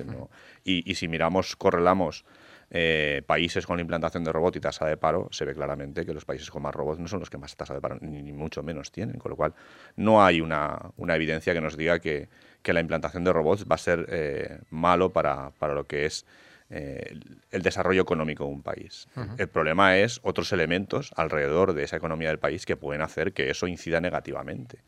y, 0.64 0.90
y 0.90 0.96
si 0.96 1.08
miramos, 1.08 1.56
correlamos 1.56 2.26
eh, 2.70 3.22
países 3.26 3.66
con 3.66 3.78
la 3.78 3.82
implantación 3.82 4.26
de 4.26 4.32
robots 4.34 4.58
y 4.58 4.60
tasa 4.60 4.86
de 4.86 4.98
paro, 4.98 5.30
se 5.32 5.46
ve 5.46 5.54
claramente 5.54 6.06
que 6.06 6.14
los 6.14 6.26
países 6.26 6.52
con 6.52 6.62
más 6.62 6.76
robots 6.76 7.00
no 7.00 7.08
son 7.08 7.22
los 7.22 7.30
que 7.30 7.38
más 7.38 7.56
tasa 7.56 7.74
de 7.74 7.80
paro, 7.80 7.98
ni, 8.02 8.34
mucho 8.34 8.62
menos 8.62 8.92
tienen. 8.92 9.18
Con 9.18 9.30
lo 9.30 9.38
cual, 9.38 9.54
no 9.96 10.24
hay 10.24 10.42
una, 10.42 10.92
evidencia 10.98 11.54
que 11.54 11.62
nos 11.62 11.78
diga 11.78 12.00
que, 12.00 12.28
la 12.66 12.82
implantación 12.82 13.24
de 13.24 13.32
robots 13.32 13.64
va 13.64 13.76
a 13.76 13.78
ser 13.78 14.06
eh, 14.10 14.60
malo 14.72 15.14
para, 15.14 15.54
lo 15.74 15.86
que 15.86 16.06
es 16.06 16.26
eh, 16.70 17.20
el 17.52 17.62
desarrollo 17.62 18.02
económico 18.02 18.44
de 18.44 18.50
un 18.50 18.62
país. 18.62 19.08
El 19.38 19.48
problema 19.48 19.98
es 19.98 20.20
otros 20.24 20.52
elementos 20.52 21.12
alrededor 21.16 21.74
de 21.74 21.84
esa 21.84 21.96
economía 21.96 22.28
del 22.28 22.40
país 22.40 22.66
que 22.66 22.76
pueden 22.76 23.02
hacer 23.02 23.34
que 23.34 23.50
eso 23.50 23.68
incida 23.68 24.02
negativamente, 24.02 24.80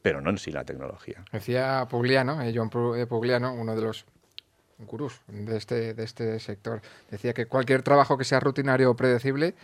pero 0.00 0.20
no 0.20 0.30
en 0.30 0.38
sí 0.38 0.52
la 0.52 0.64
tecnología. 0.64 1.24
Decía 1.32 1.86
Pugliano, 1.90 2.38
John 2.54 2.70
Pugliano, 2.70 3.52
uno 3.52 3.74
de 3.74 3.82
los 3.82 4.06
gurús 4.78 5.20
de 5.28 5.56
este, 5.56 5.94
de 5.94 6.04
este 6.04 6.38
sector. 6.40 6.82
Decía 7.10 7.32
que 7.32 7.46
cualquier 7.46 7.82
trabajo 7.82 8.16
que 8.16 8.24
sea 8.24 8.40
rutinario 8.40 8.90
o 8.90 8.96
predecible 8.96 9.54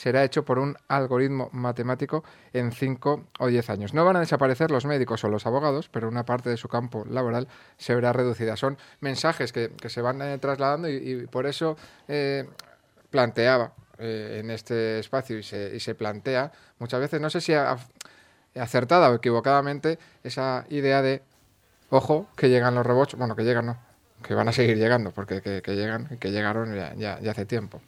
será 0.00 0.24
hecho 0.24 0.46
por 0.46 0.58
un 0.58 0.78
algoritmo 0.88 1.50
matemático 1.52 2.24
en 2.54 2.72
5 2.72 3.24
o 3.38 3.46
10 3.48 3.68
años. 3.68 3.92
No 3.92 4.02
van 4.06 4.16
a 4.16 4.20
desaparecer 4.20 4.70
los 4.70 4.86
médicos 4.86 5.22
o 5.24 5.28
los 5.28 5.44
abogados, 5.44 5.90
pero 5.92 6.08
una 6.08 6.24
parte 6.24 6.48
de 6.48 6.56
su 6.56 6.68
campo 6.68 7.04
laboral 7.04 7.48
se 7.76 7.94
verá 7.94 8.14
reducida. 8.14 8.56
Son 8.56 8.78
mensajes 9.00 9.52
que, 9.52 9.70
se 9.90 10.00
van 10.00 10.22
eh, 10.22 10.38
trasladando 10.38 10.88
y, 10.88 11.26
por 11.26 11.46
eso 11.46 11.76
eh, 12.08 12.48
planteaba 13.10 13.74
eh, 13.98 14.38
en 14.42 14.50
este 14.50 15.00
espacio 15.00 15.38
y 15.38 15.42
se, 15.42 15.76
y 15.76 15.80
se, 15.80 15.94
plantea 15.94 16.50
muchas 16.78 16.98
veces, 17.00 17.20
no 17.20 17.28
sé 17.28 17.42
si 17.42 17.52
acertada 18.58 19.10
o 19.10 19.14
equivocadamente, 19.14 19.98
esa 20.24 20.64
idea 20.70 21.02
de, 21.02 21.20
ojo, 21.90 22.26
que 22.36 22.48
llegan 22.48 22.74
los 22.74 22.86
robots, 22.86 23.16
bueno, 23.16 23.36
que 23.36 23.44
llegan, 23.44 23.66
no, 23.66 23.76
que 24.22 24.32
van 24.32 24.48
a 24.48 24.52
seguir 24.52 24.78
llegando, 24.78 25.10
porque 25.10 25.42
que, 25.42 25.74
llegan, 25.74 26.16
que 26.18 26.30
llegaron 26.30 26.74
ya, 26.74 26.94
ya, 26.94 27.30
hace 27.30 27.44
tiempo. 27.44 27.82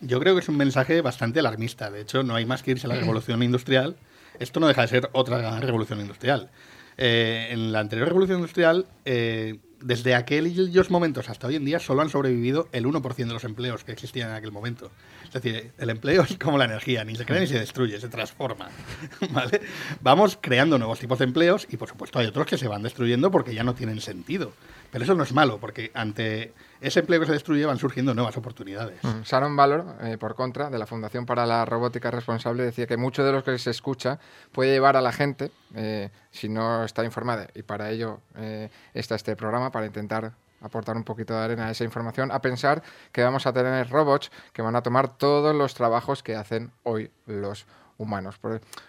Yo 0.00 0.20
creo 0.20 0.34
que 0.34 0.40
es 0.40 0.48
un 0.48 0.56
mensaje 0.56 1.00
bastante 1.00 1.40
alarmista. 1.40 1.90
De 1.90 2.00
hecho, 2.00 2.22
no 2.22 2.34
hay 2.34 2.46
más 2.46 2.62
que 2.62 2.72
irse 2.72 2.86
a 2.86 2.90
la 2.90 2.96
revolución 2.96 3.42
industrial. 3.42 3.96
Esto 4.38 4.60
no 4.60 4.68
deja 4.68 4.82
de 4.82 4.88
ser 4.88 5.10
otra 5.12 5.58
revolución 5.60 6.00
industrial. 6.00 6.50
Eh, 6.96 7.48
en 7.50 7.72
la 7.72 7.80
anterior 7.80 8.08
revolución 8.08 8.38
industrial, 8.38 8.86
eh, 9.04 9.58
desde 9.80 10.16
aquellos 10.16 10.90
momentos 10.90 11.28
hasta 11.28 11.46
hoy 11.46 11.56
en 11.56 11.64
día, 11.64 11.78
solo 11.78 12.02
han 12.02 12.10
sobrevivido 12.10 12.68
el 12.72 12.86
1% 12.86 13.16
de 13.16 13.32
los 13.32 13.44
empleos 13.44 13.84
que 13.84 13.92
existían 13.92 14.30
en 14.30 14.34
aquel 14.34 14.50
momento. 14.50 14.90
Es 15.24 15.32
decir, 15.32 15.72
el 15.78 15.90
empleo 15.90 16.22
es 16.22 16.36
como 16.38 16.58
la 16.58 16.64
energía, 16.64 17.04
ni 17.04 17.14
se 17.14 17.24
crea 17.24 17.40
ni 17.40 17.46
se 17.46 17.58
destruye, 17.58 18.00
se 18.00 18.08
transforma. 18.08 18.68
¿vale? 19.30 19.60
Vamos 20.00 20.38
creando 20.40 20.78
nuevos 20.78 20.98
tipos 20.98 21.18
de 21.18 21.26
empleos 21.26 21.66
y, 21.70 21.76
por 21.76 21.88
supuesto, 21.88 22.18
hay 22.18 22.26
otros 22.26 22.46
que 22.46 22.58
se 22.58 22.68
van 22.68 22.82
destruyendo 22.82 23.30
porque 23.30 23.54
ya 23.54 23.62
no 23.62 23.74
tienen 23.74 24.00
sentido. 24.00 24.52
Pero 24.90 25.04
eso 25.04 25.14
no 25.14 25.22
es 25.22 25.32
malo, 25.32 25.58
porque 25.58 25.90
ante 25.94 26.52
ese 26.80 27.00
empleo 27.00 27.20
que 27.20 27.26
se 27.26 27.32
destruye 27.32 27.64
van 27.66 27.78
surgiendo 27.78 28.14
nuevas 28.14 28.36
oportunidades. 28.36 29.02
Mm. 29.02 29.22
Sharon 29.22 29.56
Valor, 29.56 29.96
eh, 30.02 30.16
por 30.18 30.34
contra, 30.34 30.70
de 30.70 30.78
la 30.78 30.86
Fundación 30.86 31.26
para 31.26 31.46
la 31.46 31.64
Robótica 31.64 32.10
Responsable, 32.10 32.62
decía 32.62 32.86
que 32.86 32.96
mucho 32.96 33.24
de 33.24 33.32
lo 33.32 33.44
que 33.44 33.58
se 33.58 33.70
escucha 33.70 34.18
puede 34.52 34.72
llevar 34.72 34.96
a 34.96 35.00
la 35.00 35.12
gente, 35.12 35.50
eh, 35.74 36.10
si 36.30 36.48
no 36.48 36.84
está 36.84 37.04
informada, 37.04 37.48
y 37.54 37.62
para 37.62 37.90
ello 37.90 38.20
eh, 38.36 38.70
está 38.94 39.14
este 39.14 39.36
programa, 39.36 39.70
para 39.70 39.86
intentar 39.86 40.32
aportar 40.60 40.96
un 40.96 41.04
poquito 41.04 41.34
de 41.34 41.40
arena 41.40 41.66
a 41.68 41.70
esa 41.70 41.84
información, 41.84 42.32
a 42.32 42.40
pensar 42.40 42.82
que 43.12 43.22
vamos 43.22 43.46
a 43.46 43.52
tener 43.52 43.88
robots 43.90 44.30
que 44.52 44.62
van 44.62 44.76
a 44.76 44.82
tomar 44.82 45.16
todos 45.16 45.54
los 45.54 45.74
trabajos 45.74 46.22
que 46.22 46.34
hacen 46.34 46.72
hoy 46.82 47.10
los 47.26 47.66
humanos. 47.98 48.40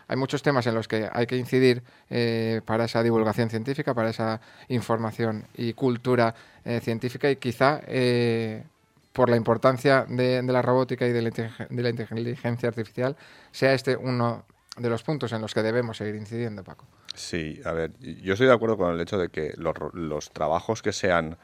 hay 0.07 0.15
muchos 0.15 0.41
temas 0.41 0.65
en 0.67 0.75
los 0.75 0.87
que 0.87 1.09
hay 1.11 1.25
que 1.25 1.35
incidir 1.35 1.83
eh, 2.09 2.61
para 2.65 2.85
esa 2.85 3.03
divulgación 3.03 3.49
científica, 3.49 3.93
para 3.93 4.09
esa 4.09 4.39
información 4.69 5.45
y 5.55 5.73
cultura 5.73 6.33
eh, 6.63 6.79
científica 6.79 7.29
y 7.29 7.35
quizá 7.35 7.81
eh, 7.87 8.63
por 9.11 9.29
la 9.29 9.35
importancia 9.35 10.05
de, 10.07 10.41
la 10.43 10.61
robótica 10.61 11.05
y 11.07 11.11
de 11.11 11.21
la, 11.21 11.89
inteligencia 11.89 12.69
artificial 12.69 13.17
sea 13.51 13.73
este 13.73 13.95
uno 13.95 14.45
de 14.77 14.89
los 14.89 15.03
puntos 15.03 15.33
en 15.33 15.41
los 15.41 15.53
que 15.53 15.63
debemos 15.63 15.97
seguir 15.97 16.15
incidiendo, 16.15 16.63
Paco. 16.63 16.85
Sí, 17.15 17.59
a 17.65 17.73
ver, 17.73 17.91
yo 17.99 18.33
estoy 18.33 18.47
de 18.47 18.53
acuerdo 18.53 18.77
con 18.77 18.93
el 18.93 19.01
hecho 19.01 19.17
de 19.17 19.29
que 19.29 19.53
los, 19.57 19.75
los 19.93 20.29
trabajos 20.31 20.81
que 20.81 20.93
sean 20.93 21.37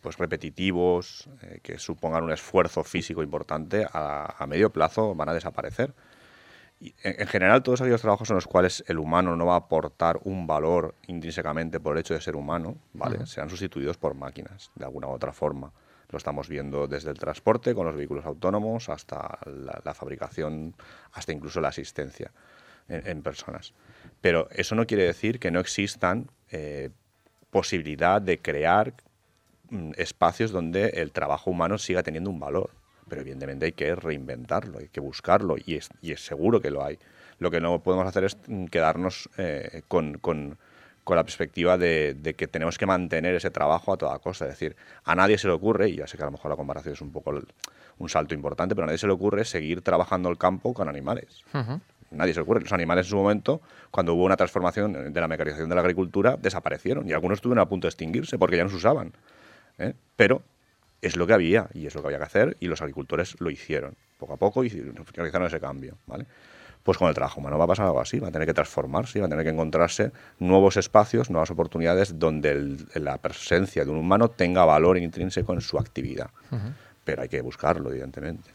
pues 0.00 0.18
repetitivos, 0.18 1.28
eh, 1.42 1.60
que 1.62 1.78
supongan 1.78 2.24
un 2.24 2.32
esfuerzo 2.32 2.84
físico 2.84 3.22
importante, 3.22 3.86
a, 3.92 4.44
medio 4.48 4.70
plazo 4.70 5.14
van 5.14 5.28
a 5.28 5.34
desaparecer. 5.34 5.94
Y 6.80 6.94
en, 7.02 7.26
general, 7.26 7.62
todos 7.62 7.82
aquellos 7.82 8.00
trabajos 8.00 8.30
en 8.30 8.36
los 8.36 8.46
cuales 8.46 8.82
el 8.86 8.98
humano 8.98 9.36
no 9.36 9.46
va 9.46 9.54
a 9.54 9.58
aportar 9.58 10.18
un 10.24 10.46
valor 10.46 10.94
intrínsecamente 11.08 11.78
por 11.78 11.94
el 11.94 12.00
hecho 12.00 12.14
de 12.14 12.22
ser 12.22 12.36
humano, 12.36 12.78
¿vale? 12.94 13.26
serán 13.26 13.50
sustituidos 13.50 13.98
por 13.98 14.14
máquinas, 14.14 14.70
de 14.74 14.86
alguna 14.86 15.08
u 15.08 15.10
otra 15.10 15.34
forma. 15.34 15.72
Lo 16.08 16.16
estamos 16.16 16.48
viendo 16.48 16.88
desde 16.88 17.10
el 17.10 17.18
transporte, 17.18 17.74
con 17.74 17.84
los 17.84 17.94
vehículos 17.94 18.24
autónomos, 18.24 18.88
hasta 18.88 19.38
la, 19.44 19.94
fabricación, 19.94 20.74
hasta 21.12 21.32
incluso 21.32 21.60
la 21.60 21.68
asistencia 21.68 22.32
en, 22.88 23.22
personas. 23.22 23.74
Pero 24.22 24.48
eso 24.50 24.74
no 24.74 24.86
quiere 24.86 25.04
decir 25.04 25.38
que 25.38 25.50
no 25.50 25.60
existan 25.60 26.30
eh, 26.50 26.90
posibilidad 27.50 28.22
de 28.22 28.40
crear 28.40 28.94
espacios 29.96 30.50
donde 30.50 30.88
el 30.88 31.12
trabajo 31.12 31.50
humano 31.50 31.78
siga 31.78 32.02
teniendo 32.02 32.30
un 32.30 32.40
valor. 32.40 32.70
Pero 33.08 33.22
evidentemente 33.22 33.66
hay 33.66 33.72
que 33.72 33.94
reinventarlo, 33.94 34.78
hay 34.78 34.88
que 34.88 35.00
buscarlo 35.00 35.56
y 35.64 35.74
es, 35.74 35.88
y 36.00 36.12
es 36.12 36.24
seguro 36.24 36.60
que 36.60 36.70
lo 36.70 36.84
hay. 36.84 36.98
Lo 37.38 37.50
que 37.50 37.60
no 37.60 37.80
podemos 37.82 38.06
hacer 38.06 38.24
es 38.24 38.36
mm, 38.46 38.66
quedarnos 38.66 39.28
eh, 39.36 39.82
con, 39.88 40.18
con, 40.18 40.58
la 41.08 41.24
perspectiva 41.24 41.76
de, 41.76 42.34
que 42.38 42.46
tenemos 42.46 42.78
que 42.78 42.86
mantener 42.86 43.34
ese 43.34 43.50
trabajo 43.50 43.92
a 43.92 43.96
toda 43.96 44.16
costa. 44.20 44.44
Es 44.44 44.52
decir, 44.52 44.76
a 45.02 45.16
nadie 45.16 45.38
se 45.38 45.48
le 45.48 45.54
ocurre, 45.54 45.88
y 45.88 45.96
ya 45.96 46.06
sé 46.06 46.16
que 46.16 46.22
a 46.22 46.26
lo 46.26 46.30
mejor 46.30 46.52
la 46.52 46.56
comparación 46.56 46.94
es 46.94 47.00
un 47.00 47.10
poco 47.10 47.34
un 47.98 48.08
salto 48.08 48.32
importante, 48.32 48.76
pero 48.76 48.84
a 48.84 48.86
nadie 48.86 48.98
se 48.98 49.08
le 49.08 49.12
ocurre 49.14 49.44
seguir 49.44 49.82
trabajando 49.82 50.28
el 50.28 50.38
campo 50.38 50.72
con 50.72 50.88
animales. 50.88 51.42
Nadie 52.12 52.32
se 52.32 52.38
le 52.38 52.42
ocurre. 52.42 52.60
Los 52.60 52.72
animales 52.72 53.06
en 53.06 53.10
su 53.10 53.16
momento, 53.16 53.60
cuando 53.90 54.14
hubo 54.14 54.22
una 54.22 54.36
transformación 54.36 55.12
de 55.12 55.20
la 55.20 55.26
mecanización 55.26 55.68
de 55.68 55.74
la 55.74 55.80
agricultura, 55.80 56.36
desaparecieron 56.36 57.08
y 57.08 57.12
algunos 57.12 57.38
estuvieron 57.38 57.62
a 57.62 57.68
punto 57.68 57.86
de 57.86 57.90
extinguirse 57.90 58.38
porque 58.38 58.56
ya 58.56 58.62
no 58.62 58.70
se 58.70 58.76
usaban. 58.76 59.12
¿Eh? 59.80 59.94
pero 60.16 60.42
es 61.02 61.16
lo 61.16 61.26
que 61.26 61.32
había 61.32 61.68
y 61.74 61.86
es 61.86 61.94
lo 61.94 62.02
que 62.02 62.08
había 62.08 62.18
que 62.18 62.24
hacer 62.24 62.56
y 62.60 62.66
los 62.66 62.80
agricultores 62.80 63.40
lo 63.40 63.50
hicieron 63.50 63.94
poco 64.18 64.34
a 64.34 64.36
poco 64.36 64.62
y 64.64 64.68
realizaron 64.68 65.46
ese 65.46 65.60
cambio, 65.60 65.96
¿vale? 66.06 66.26
Pues 66.82 66.96
con 66.96 67.08
el 67.08 67.14
trabajo 67.14 67.40
humano 67.40 67.58
va 67.58 67.64
a 67.64 67.68
pasar 67.68 67.86
algo 67.86 68.00
así, 68.00 68.18
va 68.18 68.28
a 68.28 68.30
tener 68.30 68.46
que 68.46 68.54
transformarse, 68.54 69.20
va 69.20 69.26
a 69.26 69.28
tener 69.28 69.44
que 69.44 69.50
encontrarse 69.50 70.12
nuevos 70.38 70.76
espacios, 70.76 71.30
nuevas 71.30 71.50
oportunidades 71.50 72.18
donde 72.18 72.76
la 72.94 73.18
presencia 73.18 73.84
de 73.84 73.90
un 73.90 73.98
humano 73.98 74.30
tenga 74.30 74.64
valor 74.64 74.96
intrínseco 74.96 75.52
en 75.52 75.60
su 75.60 75.78
actividad. 75.78 76.30
Pero 77.04 77.22
hay 77.22 77.28
que 77.28 77.42
buscarlo, 77.42 77.90
evidentemente. 77.90 78.50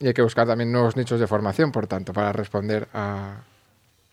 Y 0.00 0.08
hay 0.08 0.14
que 0.14 0.22
buscar 0.22 0.46
también 0.48 0.72
nuevos 0.72 0.96
nichos 0.96 1.20
de 1.20 1.28
formación, 1.28 1.70
por 1.70 1.86
tanto, 1.86 2.12
para 2.12 2.32
responder 2.32 2.88
a, 2.92 3.42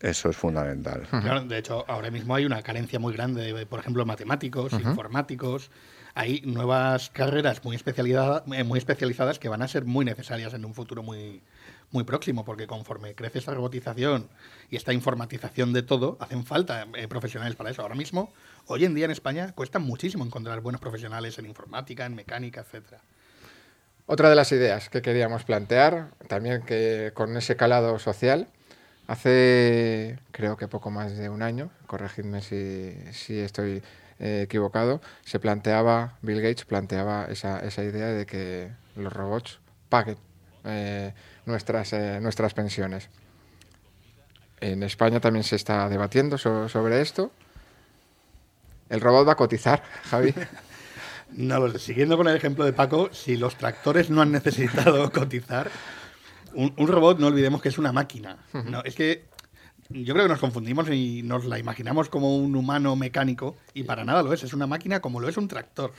eso 0.06 0.30
es 0.30 0.38
fundamental. 0.38 1.08
de 1.48 1.58
hecho, 1.58 1.84
ahora 1.88 2.12
mismo 2.12 2.36
hay 2.36 2.46
una 2.46 2.62
carencia 2.62 3.00
muy 3.00 3.12
grande 3.14 3.52
de, 3.52 3.66
por 3.66 3.80
ejemplo, 3.80 4.06
matemáticos, 4.06 4.72
informáticos. 4.74 5.72
Hay 6.14 6.42
nuevas 6.46 7.10
carreras 7.10 7.64
muy, 7.64 7.76
eh, 7.76 8.64
muy 8.64 8.78
especializadas 8.78 9.40
que 9.40 9.50
van 9.50 9.64
a 9.64 9.68
ser 9.68 9.84
muy 9.86 10.06
necesarias 10.06 10.54
en 10.54 10.64
un 10.64 10.76
futuro 10.76 11.02
muy, 11.02 11.42
muy 11.90 12.04
próximo, 12.04 12.46
porque 12.46 12.68
conforme 12.68 13.16
crece 13.16 13.40
esta 13.40 13.56
robotización 13.56 14.30
y 14.70 14.76
esta 14.76 14.94
informatización 14.94 15.74
de 15.74 15.82
todo, 15.82 16.18
hacen 16.20 16.46
falta 16.46 16.86
eh, 16.94 17.08
profesionales 17.08 17.56
para 17.56 17.72
eso. 17.72 17.82
Ahora 17.82 17.96
mismo, 17.96 18.32
hoy 18.68 18.86
en 18.86 18.94
día 18.94 19.06
en 19.06 19.12
España, 19.12 19.54
cuesta 19.54 19.80
muchísimo 19.80 20.24
encontrar 20.24 20.62
buenos 20.62 20.80
profesionales 20.82 21.40
en 21.40 21.48
informática, 21.48 22.06
en 22.06 22.14
mecánica, 22.14 22.62
etcétera. 22.62 23.02
Otra 24.06 24.30
de 24.30 24.36
las 24.36 24.52
ideas 24.52 24.90
que 24.90 25.02
queríamos 25.02 25.46
plantear, 25.46 26.12
también 26.28 26.62
que 26.62 27.12
con 27.16 27.36
ese 27.38 27.56
calado 27.56 27.98
social, 27.98 28.50
Hace, 29.08 30.18
creo 30.32 30.58
que 30.58 30.68
poco 30.68 30.90
más 30.90 31.16
de 31.16 31.30
un 31.30 31.44
año, 31.44 31.70
corregidme 31.86 32.42
si, 32.42 32.96
si 33.12 33.38
estoy 33.40 33.84
eh, 34.20 34.42
equivocado, 34.44 35.02
se 35.24 35.40
planteaba, 35.40 36.18
Bill 36.22 36.42
Gates 36.42 36.66
planteaba 36.66 37.26
esa, 37.26 37.60
esa 37.60 37.84
idea 37.84 38.08
de 38.08 38.26
que 38.26 38.72
los 38.96 39.14
robots 39.14 39.60
paguen 39.90 40.18
eh, 40.64 41.14
nuestras, 41.46 41.94
eh, 41.94 42.20
nuestras 42.22 42.54
pensiones. 42.54 43.10
En 44.60 44.82
España 44.84 45.20
también 45.20 45.44
se 45.44 45.56
está 45.56 45.88
debatiendo 45.90 46.38
sobre 46.38 47.02
esto. 47.02 47.32
El 48.90 49.02
robot 49.02 49.28
va 49.28 49.34
a 49.34 49.36
cotizar, 49.36 49.84
Javi. 50.10 50.34
No 51.34 51.60
lo 51.60 51.72
sé. 51.74 51.80
Siguiendo 51.80 52.18
con 52.18 52.28
el 52.28 52.36
ejemplo 52.36 52.66
de 52.66 52.74
Paco, 52.74 53.10
si 53.12 53.38
los 53.38 53.56
tractores 53.58 54.10
no 54.10 54.22
han 54.22 54.32
necesitado 54.32 55.12
cotizar, 55.14 55.70
un, 56.56 56.74
un 56.78 56.88
robot 56.88 57.20
no 57.20 57.28
olvidemos 57.28 57.62
que 57.62 57.70
es 57.70 57.78
una 57.78 57.92
máquina. 57.92 58.38
No, 58.54 58.82
es 58.84 58.96
que 58.96 59.26
yo 59.90 60.14
creo 60.14 60.26
que 60.26 60.32
nos 60.32 60.40
confundimos 60.40 60.90
y 60.90 61.22
nos 61.24 61.46
la 61.46 61.60
imaginamos 61.60 62.10
como 62.10 62.38
un 62.38 62.56
humano 62.56 62.96
mecánico 62.96 63.56
y 63.74 63.84
para 63.84 64.04
nada 64.04 64.24
lo 64.24 64.34
es. 64.34 64.44
Es 64.44 64.54
una 64.54 64.68
máquina 64.68 65.00
como 65.00 65.20
lo 65.20 65.30
es 65.30 65.38
un 65.38 65.48
tractor. 65.48 65.94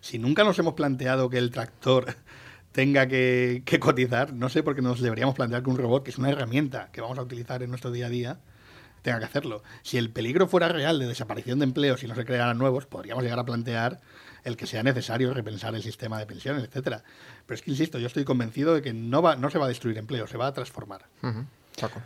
Si 0.00 0.18
nunca 0.18 0.44
nos 0.44 0.58
hemos 0.58 0.74
planteado 0.74 1.28
que 1.28 1.38
el 1.38 1.50
tractor 1.50 2.14
tenga 2.72 3.08
que, 3.08 3.62
que 3.64 3.80
cotizar, 3.80 4.32
no 4.32 4.48
sé 4.48 4.62
por 4.62 4.76
qué 4.76 4.82
nos 4.82 5.00
deberíamos 5.00 5.34
plantear 5.34 5.62
que 5.62 5.70
un 5.70 5.78
robot, 5.78 6.04
que 6.04 6.10
es 6.10 6.18
una 6.18 6.30
herramienta 6.30 6.90
que 6.92 7.00
vamos 7.00 7.18
a 7.18 7.22
utilizar 7.22 7.62
en 7.62 7.70
nuestro 7.70 7.90
día 7.90 8.06
a 8.06 8.10
día, 8.10 8.38
tenga 9.06 9.20
que 9.20 9.24
hacerlo. 9.24 9.62
Si 9.82 9.96
el 9.98 10.10
peligro 10.10 10.46
fuera 10.48 10.68
real 10.68 10.98
de 10.98 11.06
desaparición 11.06 11.58
de 11.60 11.64
empleos 11.64 12.02
y 12.02 12.08
no 12.08 12.14
se 12.16 12.24
crearan 12.24 12.58
nuevos, 12.58 12.86
podríamos 12.86 13.22
llegar 13.22 13.38
a 13.38 13.44
plantear 13.44 14.00
el 14.44 14.56
que 14.56 14.66
sea 14.66 14.82
necesario 14.82 15.32
repensar 15.32 15.74
el 15.76 15.82
sistema 15.82 16.18
de 16.18 16.26
pensiones, 16.26 16.64
etcétera. 16.64 17.02
Pero 17.46 17.54
es 17.54 17.62
que 17.62 17.70
insisto, 17.70 17.98
yo 18.00 18.06
estoy 18.08 18.24
convencido 18.24 18.74
de 18.74 18.82
que 18.82 18.92
no 18.92 19.22
va, 19.22 19.36
no 19.36 19.48
se 19.50 19.58
va 19.58 19.66
a 19.66 19.68
destruir 19.68 19.96
empleo, 19.98 20.26
se 20.26 20.36
va 20.36 20.48
a 20.48 20.52
transformar. 20.52 21.02
Paco. 21.80 22.02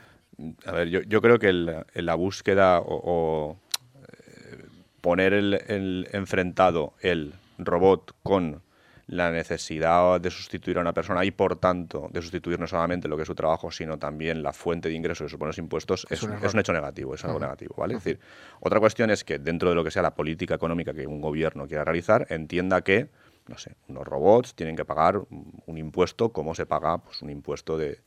A 0.66 0.73
ver, 0.73 0.88
yo, 0.88 1.00
yo 1.02 1.21
creo 1.23 1.38
que 1.38 1.49
el- 1.49 1.85
la 1.95 2.14
búsqueda 2.14 2.80
o, 2.80 2.85
o, 3.04 3.59
eh, 4.09 4.64
poner 5.00 5.33
el, 5.33 5.54
el 5.69 6.09
enfrentado 6.12 6.95
el 7.00 7.33
robot 7.59 8.14
con 8.23 8.62
la 9.11 9.33
necesidad 9.33 10.21
de 10.21 10.31
sustituir 10.31 10.79
a 10.79 10.81
una 10.81 10.95
persona 10.95 11.25
y 11.25 11.33
por 11.33 11.57
tanto 11.57 12.09
de 12.12 12.23
sustituir 12.23 12.61
no 12.61 12.69
solamente 12.69 13.09
lo 13.09 13.17
que 13.17 13.23
es 13.23 13.26
su 13.26 13.35
trabajo 13.35 13.73
sino 13.73 13.99
también 13.99 14.40
la 14.43 14.52
fuente 14.52 14.88
de 14.88 14.95
ingresos 14.95 15.26
que 15.26 15.31
suponen 15.31 15.49
los 15.49 15.59
impuestos 15.59 16.07
es, 16.11 16.23
un 16.23 16.31
un, 16.31 16.37
error. 16.37 16.47
es 16.47 16.55
un 16.55 16.61
hecho 16.61 16.73
negativo, 16.73 17.14
es 17.14 17.25
algo 17.25 17.40
negativo, 17.40 17.75
¿vale? 17.76 17.95
Es 17.95 18.05
decir, 18.05 18.21
otra 18.61 18.79
cuestión 18.79 19.11
es 19.11 19.25
que 19.25 19.40
dentro 19.40 19.69
de 19.69 19.75
lo 19.75 19.83
que 19.83 19.90
sea 19.90 20.02
la 20.02 20.14
política 20.14 20.55
económica 20.55 20.95
que 20.95 21.09
un 21.09 21.21
gobierno 21.21 21.67
quiera 21.67 21.85
realizar 21.85 22.26
entienda 22.31 22.83
que 22.83 23.09
no 23.49 23.59
sé, 23.59 23.75
unos 23.88 24.07
robots 24.07 24.55
tienen 24.55 24.76
que 24.76 24.85
pagar 24.85 25.17
un 25.17 25.50
un 25.67 25.79
impuesto 25.79 26.33
como 26.33 26.55
se 26.55 26.67
paga 26.67 26.99
pues, 26.99 27.23
un 27.23 27.31
impuesto 27.31 27.76
de, 27.76 28.00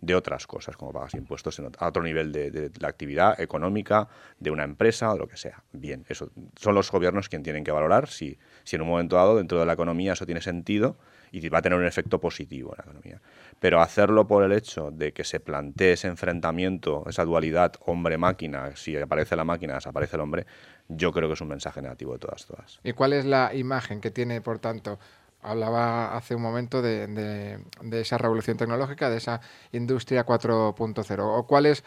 de 0.00 0.14
otras 0.14 0.46
cosas, 0.46 0.76
como 0.76 0.92
pagas 0.92 1.14
impuestos 1.14 1.58
en 1.58 1.66
ot- 1.66 1.76
a 1.78 1.88
otro 1.88 2.02
nivel 2.02 2.32
de, 2.32 2.50
de 2.50 2.70
la 2.80 2.88
actividad 2.88 3.40
económica 3.40 4.08
de 4.38 4.50
una 4.50 4.64
empresa 4.64 5.12
o 5.12 5.18
lo 5.18 5.26
que 5.28 5.36
sea. 5.36 5.62
Bien, 5.72 6.04
eso 6.08 6.30
son 6.56 6.74
los 6.74 6.90
gobiernos 6.90 7.28
quienes 7.28 7.44
tienen 7.44 7.64
que 7.64 7.72
valorar 7.72 8.08
si, 8.08 8.38
si 8.64 8.76
en 8.76 8.82
un 8.82 8.88
momento 8.88 9.16
dado 9.16 9.36
dentro 9.36 9.58
de 9.58 9.66
la 9.66 9.72
economía 9.74 10.12
eso 10.14 10.26
tiene 10.26 10.40
sentido 10.40 10.96
y 11.32 11.48
va 11.48 11.58
a 11.58 11.62
tener 11.62 11.78
un 11.78 11.86
efecto 11.86 12.20
positivo 12.20 12.72
en 12.72 12.78
la 12.78 12.84
economía. 12.84 13.22
Pero 13.60 13.80
hacerlo 13.80 14.26
por 14.26 14.42
el 14.42 14.52
hecho 14.52 14.90
de 14.90 15.12
que 15.12 15.22
se 15.22 15.38
plantee 15.38 15.92
ese 15.92 16.08
enfrentamiento, 16.08 17.04
esa 17.08 17.24
dualidad 17.24 17.72
hombre-máquina, 17.86 18.74
si 18.74 18.96
aparece 18.96 19.36
la 19.36 19.44
máquina, 19.44 19.74
desaparece 19.74 20.16
el 20.16 20.22
hombre, 20.22 20.46
yo 20.88 21.12
creo 21.12 21.28
que 21.28 21.34
es 21.34 21.40
un 21.40 21.48
mensaje 21.48 21.80
negativo 21.82 22.14
de 22.14 22.18
todas, 22.18 22.46
todas. 22.46 22.80
¿Y 22.82 22.92
cuál 22.94 23.12
es 23.12 23.24
la 23.24 23.54
imagen 23.54 24.00
que 24.00 24.10
tiene, 24.10 24.40
por 24.40 24.58
tanto? 24.58 24.98
Hablaba 25.42 26.16
hace 26.16 26.34
un 26.34 26.42
momento 26.42 26.82
de, 26.82 27.06
de- 27.06 28.00
esa 28.00 28.18
revolución 28.18 28.56
tecnológica, 28.56 29.08
de 29.08 29.16
esa 29.16 29.40
industria 29.72 30.24
4.0. 30.26 31.18
¿O 31.20 31.46
cuál 31.46 31.66
es 31.66 31.82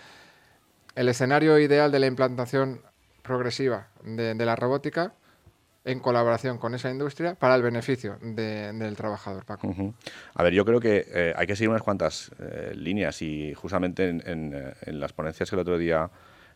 el 0.96 1.10
escenario 1.10 1.58
ideal 1.60 1.92
de 1.92 2.00
la 2.00 2.08
implantación 2.08 2.82
progresiva 3.22 3.88
de, 4.04 4.36
la 4.36 4.56
robótica 4.56 5.14
en 5.86 6.00
colaboración 6.00 6.58
con 6.58 6.74
esa 6.76 6.90
industria 6.90 7.36
para 7.36 7.56
el 7.56 7.62
beneficio 7.62 8.18
de- 8.22 8.72
del 8.74 8.96
trabajador, 8.96 9.46
Paco? 9.46 9.68
A 10.34 10.44
ver, 10.44 10.54
yo 10.54 10.66
creo 10.66 10.80
que 10.80 11.06
eh, 11.08 11.34
hay 11.36 11.46
que 11.48 11.56
seguir 11.56 11.70
unas 11.70 11.84
cuantas 11.84 12.32
eh, 12.40 12.74
líneas 12.76 13.22
y 13.22 13.54
justamente 13.54 14.10
en, 14.10 14.24
en, 14.26 14.54
eh, 14.54 14.74
en 14.84 15.00
las 15.00 15.14
ponencias 15.14 15.50
que 15.50 15.56
el 15.56 15.60
otro 15.62 15.78
día, 15.78 16.10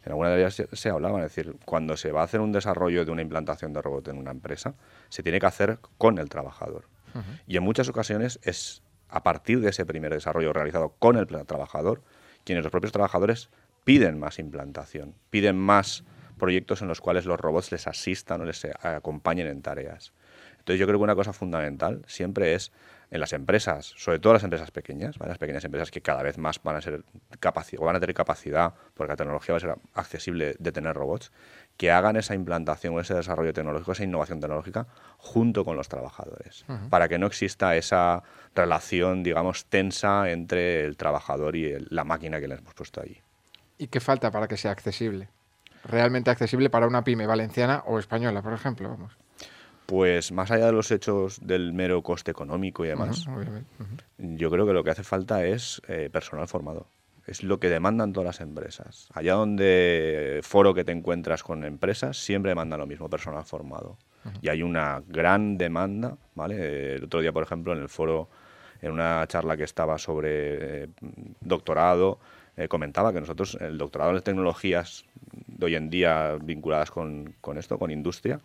en 0.08 0.12
alguna 0.12 0.30
de 0.30 0.40
ellas 0.40 0.56
se, 0.56 0.74
se 0.74 0.90
hablaba, 0.90 1.18
es 1.20 1.36
decir, 1.36 1.58
cuando 1.66 1.98
se 1.98 2.14
va 2.14 2.22
a 2.22 2.24
hacer 2.24 2.40
un 2.40 2.54
desarrollo 2.54 3.04
de 3.04 3.12
una 3.12 3.22
implantación 3.22 3.74
de 3.74 3.82
robot 3.82 4.08
en 4.08 4.18
una 4.18 4.32
empresa, 4.32 4.74
se 5.10 5.22
tiene 5.22 5.40
que 5.40 5.46
hacer 5.46 5.80
con 5.98 6.18
el 6.18 6.30
trabajador. 6.30 6.86
Y 7.48 7.58
en 7.58 7.64
muchas 7.64 7.90
ocasiones 7.90 8.40
es 8.44 8.84
a 9.10 9.24
partir 9.24 9.60
de 9.60 9.72
ese 9.72 9.86
primer 9.86 10.14
desarrollo 10.14 10.54
realizado 10.54 10.94
con 11.00 11.18
el 11.18 11.26
trabajador, 11.26 12.04
quienes 12.44 12.64
los 12.64 12.72
propios 12.72 12.92
trabajadores 12.92 13.50
piden 13.84 14.20
más 14.20 14.38
implantación, 14.38 15.16
piden 15.30 15.58
más 15.58 16.04
proyectos 16.38 16.82
en 16.84 16.88
los 16.88 17.02
cuales 17.02 17.26
los 17.26 17.40
robots 17.40 17.72
les 17.72 17.88
asistan 17.88 18.42
o 18.42 18.46
les 18.46 18.64
eh, 18.66 18.74
acompañen 18.84 19.48
en 19.48 19.62
tareas. 19.62 20.14
Entonces 20.60 20.80
yo 20.80 20.86
creo 20.86 21.00
que 21.00 21.04
una 21.04 21.16
cosa 21.16 21.34
fundamental 21.34 22.04
siempre 22.06 22.54
es 22.54 22.72
en 23.10 23.20
las 23.22 23.32
empresas, 23.34 23.94
sobre 23.98 24.20
todo 24.20 24.34
las 24.34 24.44
empresas 24.44 24.70
pequeñas, 24.72 25.18
¿vale? 25.18 25.30
las 25.30 25.38
pequeñas 25.38 25.64
empresas 25.64 25.92
que 25.92 26.02
cada 26.02 26.24
vez 26.24 26.38
más 26.38 26.62
van 26.62 26.76
a 26.76 26.82
ser 26.82 27.04
capaci- 27.40 27.78
o 27.80 27.86
van 27.86 27.96
a 27.96 28.00
tener 28.02 28.14
capacidad, 28.14 28.74
porque 28.96 29.14
la 29.14 29.18
tecnología 29.18 29.54
va 29.54 29.58
a 29.58 29.62
ser 29.62 29.76
accesible 29.94 30.56
de 30.60 30.72
tener 30.74 30.94
robots, 30.94 31.32
que 31.78 31.92
hagan 31.92 32.18
esa 32.18 32.36
implantación 32.36 32.96
o 32.96 33.00
ese 33.00 33.14
desarrollo 33.14 33.54
tecnológico, 33.54 33.94
esa 33.94 34.04
innovación 34.04 34.40
tecnológica 34.42 34.88
junto 35.18 35.64
con 35.64 35.78
los 35.78 35.88
trabajadores, 35.88 36.66
para 36.90 37.08
que 37.08 37.18
no 37.18 37.28
exista 37.28 37.76
esa 37.78 38.24
relación, 38.56 39.24
digamos, 39.24 39.66
tensa 39.66 40.30
entre 40.30 40.84
el 40.84 40.98
trabajador 40.98 41.56
y 41.56 41.66
el- 41.66 41.88
la 41.90 42.04
máquina 42.04 42.40
que 42.42 42.48
le 42.48 42.56
hemos 42.56 42.74
puesto 42.74 43.02
allí. 43.02 43.22
¿Y 43.78 43.88
qué 43.88 44.00
falta 44.00 44.32
para 44.32 44.48
que 44.48 44.58
sea 44.58 44.72
accesible? 44.72 45.30
Realmente 45.86 46.30
accesible 46.32 46.70
para 46.70 46.88
una 46.88 47.04
pyme 47.04 47.28
valenciana 47.28 47.84
o 47.86 48.00
española, 48.00 48.42
por 48.42 48.52
ejemplo. 48.54 48.90
Vamos. 48.90 49.16
Pues 49.88 50.34
más 50.34 50.52
allá 50.52 50.66
de 50.66 50.74
los 50.74 50.92
hechos 50.92 51.40
del 51.42 51.72
mero 51.72 52.04
coste 52.04 52.30
económico 52.30 52.84
y 52.84 52.90
demás. 52.90 53.26
Yo 54.18 54.52
creo 54.52 54.68
que 54.68 54.74
lo 54.74 54.84
que 54.84 54.92
hace 54.92 55.04
falta 55.04 55.46
es 55.46 55.82
eh, 55.88 56.10
personal 56.12 56.46
formado. 56.50 56.88
Es 57.26 57.42
lo 57.42 57.62
que 57.62 57.70
demandan 57.70 58.12
todas 58.12 58.26
las 58.26 58.42
empresas. 58.42 59.08
Allá 59.14 59.36
donde 59.36 60.42
foro 60.44 60.74
que 60.74 60.84
te 60.84 60.92
encuentras 60.92 61.42
con 61.42 61.64
empresas, 61.64 62.18
siempre 62.18 62.52
demandan 62.52 62.82
lo 62.82 62.86
mismo, 62.86 63.10
personal 63.10 63.46
formado. 63.46 63.98
Y 64.42 64.50
hay 64.50 64.62
una 64.62 65.02
gran 65.08 65.58
demanda, 65.58 66.18
¿vale? 66.36 66.96
El 66.96 67.06
otro 67.06 67.22
día, 67.22 67.32
por 67.32 67.44
ejemplo, 67.44 67.72
en 67.72 67.80
el 67.80 67.88
foro, 67.88 68.28
en 68.82 68.92
una 68.92 69.26
charla 69.28 69.56
que 69.56 69.64
estaba 69.64 69.98
sobre 69.98 70.84
eh, 70.84 70.88
doctorado, 71.40 72.20
eh, 72.58 72.68
comentaba 72.68 73.14
que 73.14 73.22
nosotros, 73.22 73.58
el 73.62 73.78
doctorado 73.78 74.12
en 74.12 74.16
las 74.16 74.24
tecnologías 74.26 75.06
de 75.48 75.66
hoy 75.66 75.76
en 75.76 75.90
día 75.90 76.38
vinculadas 76.42 76.92
con, 76.92 77.36
con 77.40 77.58
esto, 77.58 77.80
con 77.80 77.90
industria, 77.90 78.42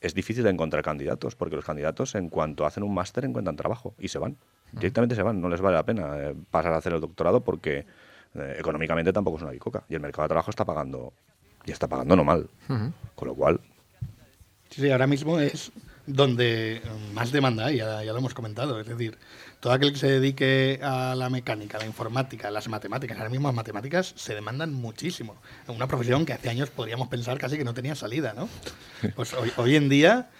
es 0.00 0.14
difícil 0.14 0.44
de 0.44 0.50
encontrar 0.50 0.82
candidatos, 0.82 1.36
porque 1.36 1.56
los 1.56 1.64
candidatos 1.64 2.14
en 2.14 2.28
cuanto 2.28 2.66
hacen 2.66 2.82
un 2.82 2.94
máster 2.94 3.24
encuentran 3.24 3.56
trabajo 3.56 3.94
y 3.98 4.08
se 4.08 4.18
van. 4.18 4.36
Directamente 4.72 5.14
se 5.14 5.22
van, 5.22 5.40
no 5.40 5.48
les 5.48 5.60
vale 5.60 5.76
la 5.76 5.84
pena 5.84 6.16
eh, 6.18 6.34
pasar 6.50 6.72
a 6.72 6.76
hacer 6.76 6.92
el 6.92 7.00
doctorado 7.00 7.42
porque 7.42 7.86
eh, 8.34 8.56
económicamente 8.58 9.12
tampoco 9.12 9.36
es 9.38 9.42
una 9.42 9.52
bicoca 9.52 9.84
y 9.88 9.94
el 9.94 10.00
mercado 10.00 10.24
de 10.24 10.28
trabajo 10.28 10.50
está 10.50 10.64
pagando 10.64 11.12
y 11.64 11.70
está 11.70 11.88
pagando 11.88 12.16
no 12.16 12.24
mal. 12.24 12.48
Con 13.14 13.28
lo 13.28 13.34
cual, 13.34 13.60
Sí, 14.70 14.82
sí, 14.82 14.90
ahora 14.90 15.06
mismo 15.06 15.38
es 15.38 15.72
donde 16.06 16.82
más 17.12 17.32
demanda 17.32 17.66
hay, 17.66 17.78
ya, 17.78 18.02
ya 18.02 18.12
lo 18.12 18.18
hemos 18.18 18.34
comentado. 18.34 18.80
Es 18.80 18.86
decir, 18.86 19.18
todo 19.60 19.72
aquel 19.72 19.92
que 19.92 19.98
se 19.98 20.08
dedique 20.08 20.80
a 20.82 21.14
la 21.14 21.30
mecánica, 21.30 21.78
a 21.78 21.80
la 21.80 21.86
informática, 21.86 22.48
a 22.48 22.50
las 22.50 22.68
matemáticas, 22.68 23.16
ahora 23.18 23.30
mismo 23.30 23.48
las 23.48 23.54
matemáticas 23.54 24.12
se 24.16 24.34
demandan 24.34 24.72
muchísimo. 24.72 25.36
Una 25.68 25.88
profesión 25.88 26.24
que 26.24 26.32
hace 26.32 26.48
años 26.48 26.70
podríamos 26.70 27.08
pensar 27.08 27.38
casi 27.38 27.58
que 27.58 27.64
no 27.64 27.74
tenía 27.74 27.94
salida, 27.94 28.34
¿no? 28.34 28.48
Pues 29.14 29.32
hoy, 29.34 29.52
hoy 29.56 29.76
en 29.76 29.88
día, 29.88 30.30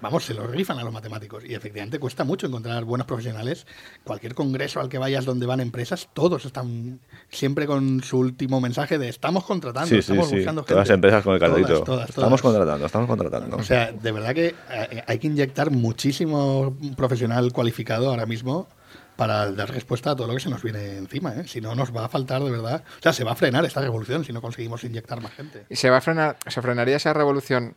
vamos, 0.00 0.24
se 0.24 0.34
lo 0.34 0.46
rifan 0.46 0.78
a 0.78 0.84
los 0.84 0.92
matemáticos 0.92 1.44
y 1.44 1.54
efectivamente 1.54 1.98
cuesta 1.98 2.24
mucho 2.24 2.46
encontrar 2.46 2.84
buenos 2.84 3.06
profesionales. 3.06 3.66
Cualquier 4.04 4.34
congreso 4.34 4.80
al 4.80 4.88
que 4.88 4.98
vayas 4.98 5.24
donde 5.24 5.46
van 5.46 5.60
empresas, 5.60 6.08
todos 6.14 6.44
están 6.44 7.00
siempre 7.30 7.66
con 7.66 8.02
su 8.02 8.18
último 8.18 8.60
mensaje 8.60 8.98
de 8.98 9.08
estamos 9.08 9.44
contratando, 9.44 9.88
sí, 9.88 9.94
sí, 9.96 9.98
estamos 10.00 10.28
sí. 10.28 10.36
buscando 10.36 10.62
Todas 10.62 10.76
las 10.78 10.88
gente". 10.88 10.94
empresas 10.94 11.22
con 11.24 11.34
el 11.34 11.40
Todas, 11.40 11.54
cartelito. 11.54 11.84
todas, 11.84 12.08
estamos 12.08 12.28
todas. 12.40 12.42
contratando, 12.42 12.86
estamos 12.86 13.08
contratando. 13.08 13.56
O 13.56 13.62
sea, 13.62 13.92
de 13.92 14.12
verdad 14.12 14.34
que 14.34 14.54
eh, 14.70 15.02
hay 15.06 15.18
que 15.18 15.26
inyectar 15.26 15.70
muchísimo 15.70 16.76
profesional 16.96 17.52
cualificado 17.52 18.10
ahora 18.10 18.26
mismo 18.26 18.68
para 19.16 19.52
dar 19.52 19.70
respuesta 19.70 20.12
a 20.12 20.16
todo 20.16 20.26
lo 20.26 20.34
que 20.34 20.40
se 20.40 20.48
nos 20.48 20.62
viene 20.62 20.96
encima. 20.96 21.34
¿eh? 21.34 21.44
Si 21.46 21.60
no, 21.60 21.74
nos 21.74 21.94
va 21.94 22.06
a 22.06 22.08
faltar 22.08 22.42
de 22.42 22.50
verdad. 22.50 22.82
O 22.98 23.02
sea, 23.02 23.12
se 23.12 23.24
va 23.24 23.32
a 23.32 23.36
frenar 23.36 23.64
esta 23.64 23.80
revolución 23.80 24.24
si 24.24 24.32
no 24.32 24.40
conseguimos 24.40 24.82
inyectar 24.84 25.20
más 25.20 25.32
gente. 25.32 25.66
¿Y 25.68 25.76
se 25.76 25.90
va 25.90 25.98
a 25.98 26.00
frenar, 26.00 26.38
se 26.46 26.62
frenaría 26.62 26.96
esa 26.96 27.12
revolución 27.12 27.74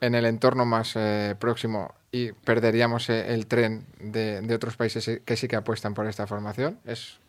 en 0.00 0.14
el 0.14 0.24
entorno 0.24 0.64
más 0.66 0.92
eh, 0.96 1.36
próximo 1.38 1.94
y 2.12 2.32
perderíamos 2.32 3.08
eh, 3.10 3.34
el 3.34 3.46
tren 3.46 3.86
de, 4.00 4.40
de 4.40 4.54
otros 4.54 4.76
países 4.76 5.20
que 5.24 5.36
sí 5.36 5.48
que 5.48 5.56
apuestan 5.56 5.94
por 5.94 6.06
esta 6.06 6.26
formación? 6.26 6.78
Es 6.84 7.20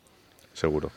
Seguro. 0.52 0.90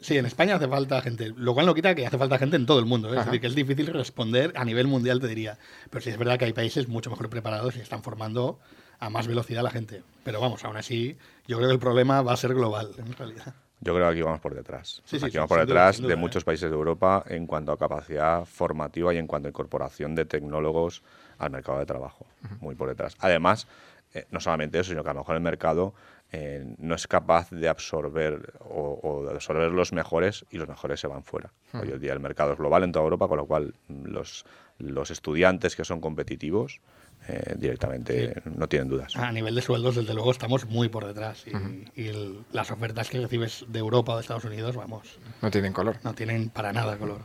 Sí, 0.00 0.16
en 0.16 0.26
España 0.26 0.54
hace 0.54 0.68
falta 0.68 1.00
gente, 1.02 1.32
lo 1.36 1.52
cual 1.52 1.66
no 1.66 1.74
quita 1.74 1.94
que 1.94 2.06
hace 2.06 2.16
falta 2.16 2.38
gente 2.38 2.56
en 2.56 2.64
todo 2.64 2.78
el 2.78 2.86
mundo. 2.86 3.12
¿eh? 3.12 3.18
Es 3.18 3.26
decir, 3.26 3.40
que 3.40 3.48
es 3.48 3.54
difícil 3.54 3.88
responder 3.88 4.52
a 4.56 4.64
nivel 4.64 4.86
mundial, 4.86 5.20
te 5.20 5.26
diría. 5.26 5.58
Pero 5.90 6.00
sí 6.00 6.10
es 6.10 6.16
verdad 6.16 6.38
que 6.38 6.44
hay 6.44 6.52
países 6.52 6.88
mucho 6.88 7.10
mejor 7.10 7.28
preparados 7.28 7.76
y 7.76 7.80
están 7.80 8.02
formando 8.02 8.60
a 9.00 9.10
más 9.10 9.26
velocidad 9.26 9.60
a 9.60 9.64
la 9.64 9.70
gente. 9.70 10.02
Pero 10.22 10.40
vamos, 10.40 10.64
aún 10.64 10.76
así, 10.76 11.16
yo 11.48 11.56
creo 11.56 11.68
que 11.68 11.74
el 11.74 11.80
problema 11.80 12.22
va 12.22 12.32
a 12.32 12.36
ser 12.36 12.54
global, 12.54 12.92
en 12.98 13.12
realidad. 13.14 13.54
Yo 13.80 13.94
creo 13.94 14.06
que 14.06 14.12
aquí 14.12 14.22
vamos 14.22 14.40
por 14.40 14.54
detrás. 14.54 15.02
Sí, 15.04 15.18
sí, 15.18 15.26
aquí 15.26 15.36
vamos 15.36 15.48
por 15.48 15.58
duda, 15.58 15.66
detrás 15.66 15.98
duda, 15.98 16.08
de 16.08 16.14
¿eh? 16.14 16.16
muchos 16.16 16.44
países 16.44 16.70
de 16.70 16.76
Europa 16.76 17.24
en 17.26 17.46
cuanto 17.46 17.72
a 17.72 17.78
capacidad 17.78 18.44
formativa 18.44 19.14
y 19.14 19.18
en 19.18 19.26
cuanto 19.26 19.48
a 19.48 19.50
incorporación 19.50 20.14
de 20.14 20.26
tecnólogos 20.26 21.02
al 21.38 21.50
mercado 21.50 21.78
de 21.78 21.86
trabajo. 21.86 22.26
Muy 22.60 22.74
por 22.74 22.88
detrás. 22.88 23.16
Además, 23.20 23.66
eh, 24.12 24.26
no 24.30 24.40
solamente 24.40 24.78
eso, 24.78 24.90
sino 24.90 25.02
que 25.02 25.10
a 25.10 25.14
lo 25.14 25.20
mejor 25.20 25.36
el 25.36 25.40
mercado 25.40 25.94
eh, 26.32 26.74
no 26.78 26.94
es 26.94 27.06
capaz 27.06 27.50
de 27.50 27.68
absorber 27.68 28.52
o, 28.60 29.00
o 29.02 29.24
de 29.24 29.32
absorber 29.32 29.72
los 29.72 29.92
mejores 29.92 30.44
y 30.50 30.58
los 30.58 30.68
mejores 30.68 31.00
se 31.00 31.06
van 31.06 31.24
fuera. 31.24 31.50
Hoy 31.72 31.90
en 31.90 32.00
día 32.00 32.12
el 32.12 32.20
mercado 32.20 32.52
es 32.52 32.58
global 32.58 32.84
en 32.84 32.92
toda 32.92 33.04
Europa, 33.04 33.28
con 33.28 33.38
lo 33.38 33.46
cual 33.46 33.74
mm, 33.88 34.06
los, 34.06 34.44
los 34.78 35.10
estudiantes 35.10 35.74
que 35.74 35.84
son 35.84 36.00
competitivos 36.00 36.80
eh, 37.30 37.54
directamente, 37.56 38.42
no 38.44 38.68
tienen 38.68 38.88
dudas. 38.88 39.14
A 39.16 39.30
nivel 39.30 39.54
de 39.54 39.62
sueldos, 39.62 39.96
desde 39.96 40.14
luego, 40.14 40.30
estamos 40.32 40.66
muy 40.66 40.88
por 40.88 41.06
detrás. 41.06 41.44
Y, 41.96 42.10
las 42.52 42.70
ofertas 42.70 43.08
que 43.08 43.20
recibes 43.20 43.64
de 43.68 43.78
Europa 43.78 44.12
o 44.12 44.16
de 44.16 44.22
Estados 44.22 44.44
Unidos, 44.44 44.74
vamos. 44.74 45.18
No 45.40 45.50
tienen 45.50 45.72
color. 45.72 45.96
No 46.02 46.14
tienen 46.14 46.50
para 46.50 46.72
nada 46.72 46.96
color. 46.96 47.20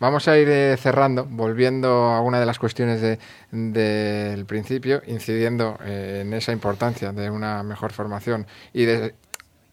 Vamos 0.00 0.28
a 0.28 0.38
ir 0.38 0.48
eh, 0.48 0.76
cerrando, 0.78 1.26
volviendo 1.26 1.88
a 1.88 2.22
una 2.22 2.40
de 2.40 2.46
las 2.46 2.58
cuestiones 2.58 3.18
del 3.50 4.46
principio, 4.46 5.02
incidiendo 5.06 5.78
eh, 5.84 6.22
en 6.22 6.32
esa 6.32 6.52
importancia 6.52 7.12
de 7.12 7.30
una 7.30 7.62
mejor 7.62 7.92
formación 7.92 8.46
y 8.72 8.86
de, 8.86 9.14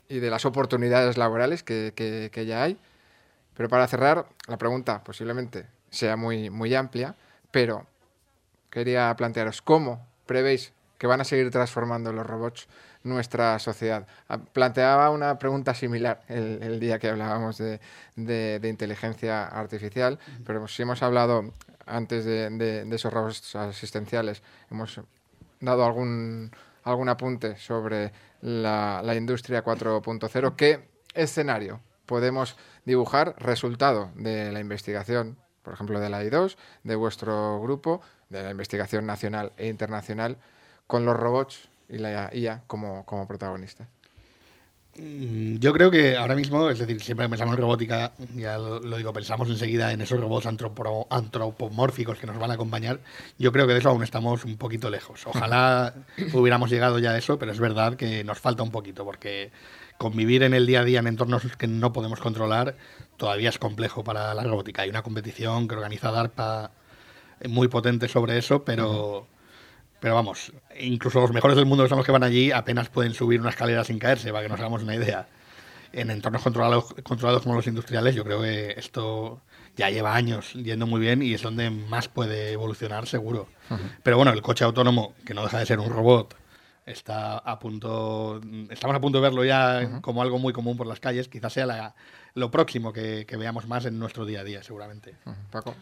y 0.09 0.19
de 0.19 0.29
las 0.29 0.45
oportunidades 0.45 1.17
laborales 1.17 1.63
que, 1.63 1.93
que, 1.95 2.45
ya 2.45 2.63
hay. 2.63 2.77
Pero 3.55 3.69
para 3.69 3.87
cerrar, 3.87 4.27
la 4.47 4.57
pregunta 4.57 5.01
posiblemente 5.03 5.65
sea 5.89 6.17
muy, 6.17 6.49
muy 6.49 6.75
amplia, 6.75 7.15
pero 7.49 7.87
quería 8.69 9.15
plantearos 9.15 9.61
cómo 9.61 10.05
prevéis 10.25 10.73
que 10.97 11.07
van 11.07 11.21
a 11.21 11.23
seguir 11.23 11.51
transformando 11.51 12.11
los 12.11 12.25
robots 12.25 12.67
nuestra 13.03 13.57
sociedad. 13.59 14.07
Ah, 14.29 14.39
planteaba 14.39 15.09
una 15.09 15.37
pregunta 15.39 15.73
similar 15.73 16.21
el, 16.27 16.79
día 16.79 16.99
que 16.99 17.09
hablábamos 17.09 17.57
de, 17.57 18.59
inteligencia 18.63 19.47
artificial, 19.47 20.19
pero 20.45 20.67
si 20.67 20.81
hemos 20.81 21.01
hablado 21.03 21.53
antes 21.85 22.25
de, 22.25 22.87
esos 22.91 23.13
robots 23.13 23.55
asistenciales, 23.55 24.43
hemos 24.69 24.99
dado 25.59 25.85
algún, 25.85 26.51
algún 26.83 27.09
apunte 27.09 27.57
sobre 27.57 28.11
la, 28.41 29.01
la 29.03 29.15
industria 29.15 29.63
4.0. 29.63 30.55
¿Qué 30.55 30.89
escenario 31.13 31.81
podemos 32.05 32.57
dibujar 32.85 33.35
resultado 33.37 34.11
de 34.15 34.51
la 34.51 34.59
investigación, 34.59 35.37
por 35.63 35.73
ejemplo, 35.73 35.99
de 35.99 36.09
la 36.09 36.23
I2, 36.23 36.55
de 36.83 36.95
vuestro 36.95 37.61
grupo, 37.61 38.01
de 38.29 38.43
la 38.43 38.51
investigación 38.51 39.05
nacional 39.05 39.51
e 39.57 39.67
internacional, 39.67 40.37
con 40.85 41.05
los 41.05 41.17
robots 41.17 41.69
y 41.89 41.97
la 41.97 42.29
IA 42.33 42.63
como, 42.67 43.05
como 43.05 43.27
protagonista? 43.27 43.87
Mm, 44.97 45.57
yo 45.57 45.73
creo 45.73 45.91
que 45.91 46.17
ahora 46.17 46.35
mismo, 46.35 46.69
es 46.69 46.79
decir, 46.79 46.99
siempre 47.01 47.29
pensamos 47.29 47.55
en 47.55 47.61
robótica, 47.61 48.13
ya 48.35 48.57
lo, 48.57 48.79
digo, 48.97 49.13
pensamos 49.13 49.47
enseguida 49.49 49.91
en 49.91 50.01
esos 50.01 50.19
robots 50.19 50.47
antropomórficos 50.47 52.17
que 52.17 52.25
nos 52.25 52.39
van 52.39 52.51
a 52.51 52.55
acompañar. 52.55 52.99
Yo 53.37 53.51
creo 53.51 53.67
que 53.67 53.73
de 53.73 53.79
eso 53.79 53.89
aún 53.89 54.03
estamos 54.03 54.43
un 54.43 54.57
poquito 54.57 54.89
lejos. 54.89 55.27
Ojalá 55.27 55.93
hubiéramos 56.33 56.71
llegado 56.71 56.97
ya 56.99 57.11
a 57.11 57.17
eso, 57.17 57.37
pero 57.37 57.51
es 57.51 57.59
verdad 57.59 57.95
que 57.95 58.23
nos 58.23 58.39
falta 58.39 58.63
un 58.63 58.71
poquito, 58.71 59.05
porque 59.05 59.51
convivir 59.97 60.43
en 60.43 60.53
el 60.53 60.65
día 60.65 60.81
a 60.81 60.83
día 60.83 60.99
en 60.99 61.07
entornos 61.07 61.43
que 61.57 61.67
no 61.67 61.93
podemos 61.93 62.19
controlar 62.19 62.75
todavía 63.17 63.49
es 63.49 63.59
complejo 63.59 64.03
para 64.03 64.33
la 64.33 64.43
robótica. 64.43 64.83
Hay 64.83 64.89
una 64.89 65.03
competición 65.03 65.67
que 65.67 65.75
organiza 65.75 66.11
DARPA 66.11 66.71
muy 67.47 67.67
potente 67.67 68.07
sobre 68.07 68.37
eso, 68.37 68.63
pero... 68.63 69.27
Pero 69.99 70.13
vamos, 70.13 70.51
incluso 70.79 71.19
los 71.19 71.33
mejores 71.33 71.57
del 71.57 71.65
mundo 71.65 71.83
que 71.83 71.89
son 71.89 71.97
los 71.97 72.05
que 72.05 72.11
van 72.11 72.21
allí 72.21 72.51
apenas 72.51 72.87
pueden 72.87 73.15
subir 73.15 73.41
una 73.41 73.49
escalera 73.49 73.83
sin 73.83 73.97
caerse, 73.97 74.31
para 74.31 74.43
que 74.43 74.49
nos 74.49 74.59
hagamos 74.59 74.83
una 74.83 74.93
idea. 74.93 75.27
En 75.91 76.11
entornos 76.11 76.43
controlados, 76.43 76.93
controlados 77.01 77.41
como 77.41 77.55
los 77.55 77.65
industriales, 77.65 78.13
yo 78.13 78.23
creo 78.23 78.39
que 78.39 78.75
esto 78.77 79.41
ya 79.75 79.89
lleva 79.89 80.15
años 80.15 80.53
yendo 80.53 80.85
muy 80.85 80.99
bien 80.99 81.21
y 81.21 81.33
es 81.33 81.41
donde 81.41 81.69
más 81.69 82.09
puede 82.09 82.51
evolucionar 82.51 83.07
seguro. 83.07 83.47
Pero 84.03 84.17
bueno, 84.17 84.33
el 84.33 84.41
coche 84.41 84.65
autónomo, 84.65 85.15
que 85.25 85.33
no 85.33 85.43
deja 85.43 85.59
de 85.59 85.65
ser 85.65 85.79
un 85.79 85.89
robot, 85.89 86.35
está 86.85 87.37
a 87.37 87.59
punto, 87.59 88.41
estamos 88.69 88.95
a 88.95 88.99
punto 88.99 89.19
de 89.19 89.21
verlo 89.21 89.45
ya 89.45 89.99
como 90.01 90.21
algo 90.21 90.39
muy 90.39 90.53
común 90.53 90.77
por 90.77 90.87
las 90.87 90.99
calles. 90.99 91.27
Quizás 91.27 91.53
sea 91.53 91.95
lo 92.33 92.51
próximo 92.51 92.91
que, 92.91 93.25
que, 93.27 93.37
veamos 93.37 93.67
más 93.67 93.85
en 93.85 93.99
nuestro 93.99 94.25
día 94.25 94.41
a 94.41 94.43
día, 94.43 94.63
seguramente. 94.63 95.15
Paco. 95.51 95.75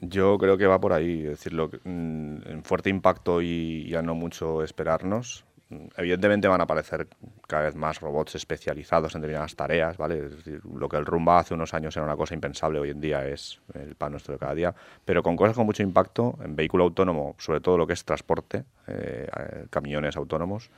Yo 0.00 0.38
creo 0.38 0.56
que 0.56 0.66
va 0.66 0.80
por 0.80 0.92
ahí, 0.92 1.22
es 1.24 1.30
decir, 1.30 1.54
mm, 1.54 2.48
en 2.48 2.62
fuerte 2.62 2.88
impacto 2.88 3.42
y 3.42 3.88
ya 3.88 4.00
no 4.02 4.14
mucho 4.14 4.62
esperarnos. 4.62 5.44
Evidentemente 5.96 6.48
van 6.48 6.60
a 6.60 6.64
aparecer 6.64 7.08
cada 7.46 7.64
vez 7.64 7.74
más 7.74 8.00
robots 8.00 8.36
especializados 8.36 9.14
en 9.14 9.20
determinadas 9.20 9.54
tareas, 9.54 9.98
¿vale? 9.98 10.22
Decir, 10.22 10.62
lo 10.64 10.88
que 10.88 10.96
el 10.96 11.04
Rumba 11.04 11.40
hace 11.40 11.52
unos 11.52 11.74
años 11.74 11.94
era 11.96 12.06
una 12.06 12.16
cosa 12.16 12.32
impensable, 12.32 12.78
hoy 12.78 12.90
en 12.90 13.00
día 13.00 13.26
es 13.26 13.60
el 13.74 13.94
pan 13.96 14.12
nuestro 14.12 14.32
de 14.32 14.38
cada 14.38 14.54
día, 14.54 14.74
pero 15.04 15.22
con 15.22 15.36
cosas 15.36 15.54
con 15.54 15.66
mucho 15.66 15.82
impacto, 15.82 16.38
en 16.42 16.56
vehículo 16.56 16.84
autónomo, 16.84 17.34
sobre 17.38 17.60
todo 17.60 17.76
lo 17.76 17.86
que 17.86 17.92
es 17.92 18.04
transporte, 18.04 18.64
eh, 18.86 19.28
camiones 19.68 20.16
autónomos, 20.16 20.70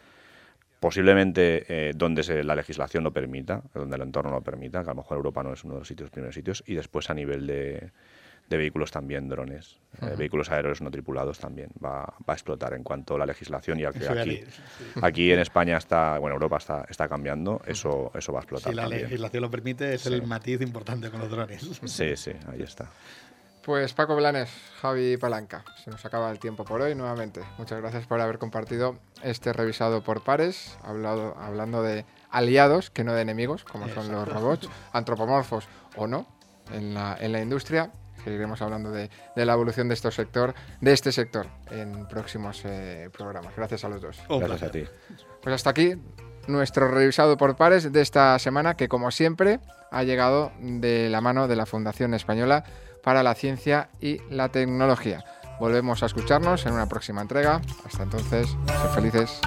posiblemente 0.80 1.66
eh, 1.68 1.92
donde 1.94 2.42
la 2.42 2.56
legislación 2.56 3.04
lo 3.04 3.12
permita, 3.12 3.62
donde 3.74 3.94
el 3.94 4.02
entorno 4.02 4.32
lo 4.32 4.40
permita, 4.40 4.82
que 4.82 4.90
a 4.90 4.94
lo 4.94 5.02
mejor 5.02 5.18
Europa 5.18 5.44
no 5.44 5.52
es 5.52 5.62
uno 5.62 5.74
de 5.74 5.80
los 5.80 5.88
sitios, 5.88 6.10
primeros 6.10 6.34
sitios, 6.34 6.64
y 6.66 6.74
después 6.74 7.10
a 7.10 7.14
nivel 7.14 7.46
de, 7.46 7.92
de 8.50 8.56
vehículos 8.56 8.90
también, 8.90 9.28
drones, 9.28 9.78
eh, 10.02 10.14
vehículos 10.18 10.50
aéreos 10.50 10.82
no 10.82 10.90
tripulados 10.90 11.38
también 11.38 11.70
va, 11.82 12.00
va, 12.00 12.14
a 12.26 12.32
explotar 12.32 12.74
en 12.74 12.82
cuanto 12.82 13.14
a 13.14 13.18
la 13.18 13.26
legislación 13.26 13.78
y 13.78 13.84
aquí, 13.84 14.04
aquí, 14.04 14.44
aquí 15.00 15.32
en 15.32 15.38
España 15.38 15.78
está, 15.78 16.18
bueno, 16.18 16.34
Europa 16.34 16.56
está, 16.56 16.84
está 16.90 17.08
cambiando, 17.08 17.62
eso, 17.64 18.10
eso 18.12 18.32
va 18.32 18.40
a 18.40 18.42
explotar. 18.42 18.72
Si 18.72 18.76
la 18.76 18.88
legislación 18.88 19.42
lo 19.42 19.50
permite, 19.50 19.94
es 19.94 20.04
el 20.06 20.26
matiz 20.26 20.60
importante 20.62 21.10
con 21.10 21.20
los 21.20 21.30
drones. 21.30 21.62
Sí, 21.84 22.16
sí, 22.16 22.32
ahí 22.48 22.62
está. 22.62 22.90
Pues 23.62 23.92
Paco 23.92 24.16
Blanes, 24.16 24.50
Javi 24.80 25.16
Palanca, 25.16 25.64
se 25.84 25.90
nos 25.90 26.04
acaba 26.04 26.30
el 26.32 26.40
tiempo 26.40 26.64
por 26.64 26.80
hoy 26.80 26.96
nuevamente. 26.96 27.42
Muchas 27.56 27.80
gracias 27.80 28.04
por 28.06 28.20
haber 28.20 28.38
compartido 28.38 28.98
este 29.22 29.52
revisado 29.52 30.02
por 30.02 30.24
pares, 30.24 30.76
hablado, 30.82 31.36
hablando 31.38 31.82
de 31.84 32.04
aliados, 32.30 32.90
que 32.90 33.04
no 33.04 33.12
de 33.12 33.22
enemigos, 33.22 33.62
como 33.62 33.88
son 33.90 34.10
los 34.10 34.26
robots, 34.26 34.68
antropomorfos 34.92 35.68
o 35.94 36.08
no, 36.08 36.26
en 36.72 36.94
la, 36.94 37.16
en 37.20 37.30
la 37.30 37.40
industria 37.42 37.92
seguiremos 38.24 38.60
hablando 38.62 38.90
de, 38.90 39.10
la 39.34 39.52
evolución 39.52 39.88
de 39.88 39.94
este 39.94 40.10
sector, 40.10 40.54
de 40.80 40.92
este 40.92 41.12
sector 41.12 41.46
en 41.70 42.06
próximos 42.08 42.62
eh, 42.64 43.10
programas. 43.16 43.54
Gracias 43.56 43.84
a 43.84 43.88
los 43.88 44.00
dos. 44.00 44.18
Gracias 44.28 44.62
a 44.62 44.70
ti. 44.70 44.84
Pues 45.42 45.54
hasta 45.54 45.70
aquí 45.70 45.94
nuestro 46.46 46.88
revisado 46.88 47.36
por 47.36 47.56
pares 47.56 47.92
de 47.92 48.00
esta 48.00 48.38
semana, 48.38 48.76
que 48.76 48.88
como 48.88 49.10
siempre 49.10 49.60
ha 49.90 50.02
llegado 50.02 50.52
de 50.60 51.08
la 51.10 51.20
mano 51.20 51.48
de 51.48 51.56
la 51.56 51.66
Fundación 51.66 52.14
Española 52.14 52.64
para 53.02 53.22
la 53.22 53.34
Ciencia 53.34 53.90
y 54.00 54.20
la 54.30 54.48
Tecnología. 54.48 55.24
Volvemos 55.58 56.02
a 56.02 56.06
escucharnos 56.06 56.64
en 56.66 56.72
una 56.72 56.86
próxima 56.86 57.20
entrega. 57.20 57.60
Hasta 57.84 58.02
entonces, 58.02 58.48
sed 58.48 58.90
felices. 58.94 59.40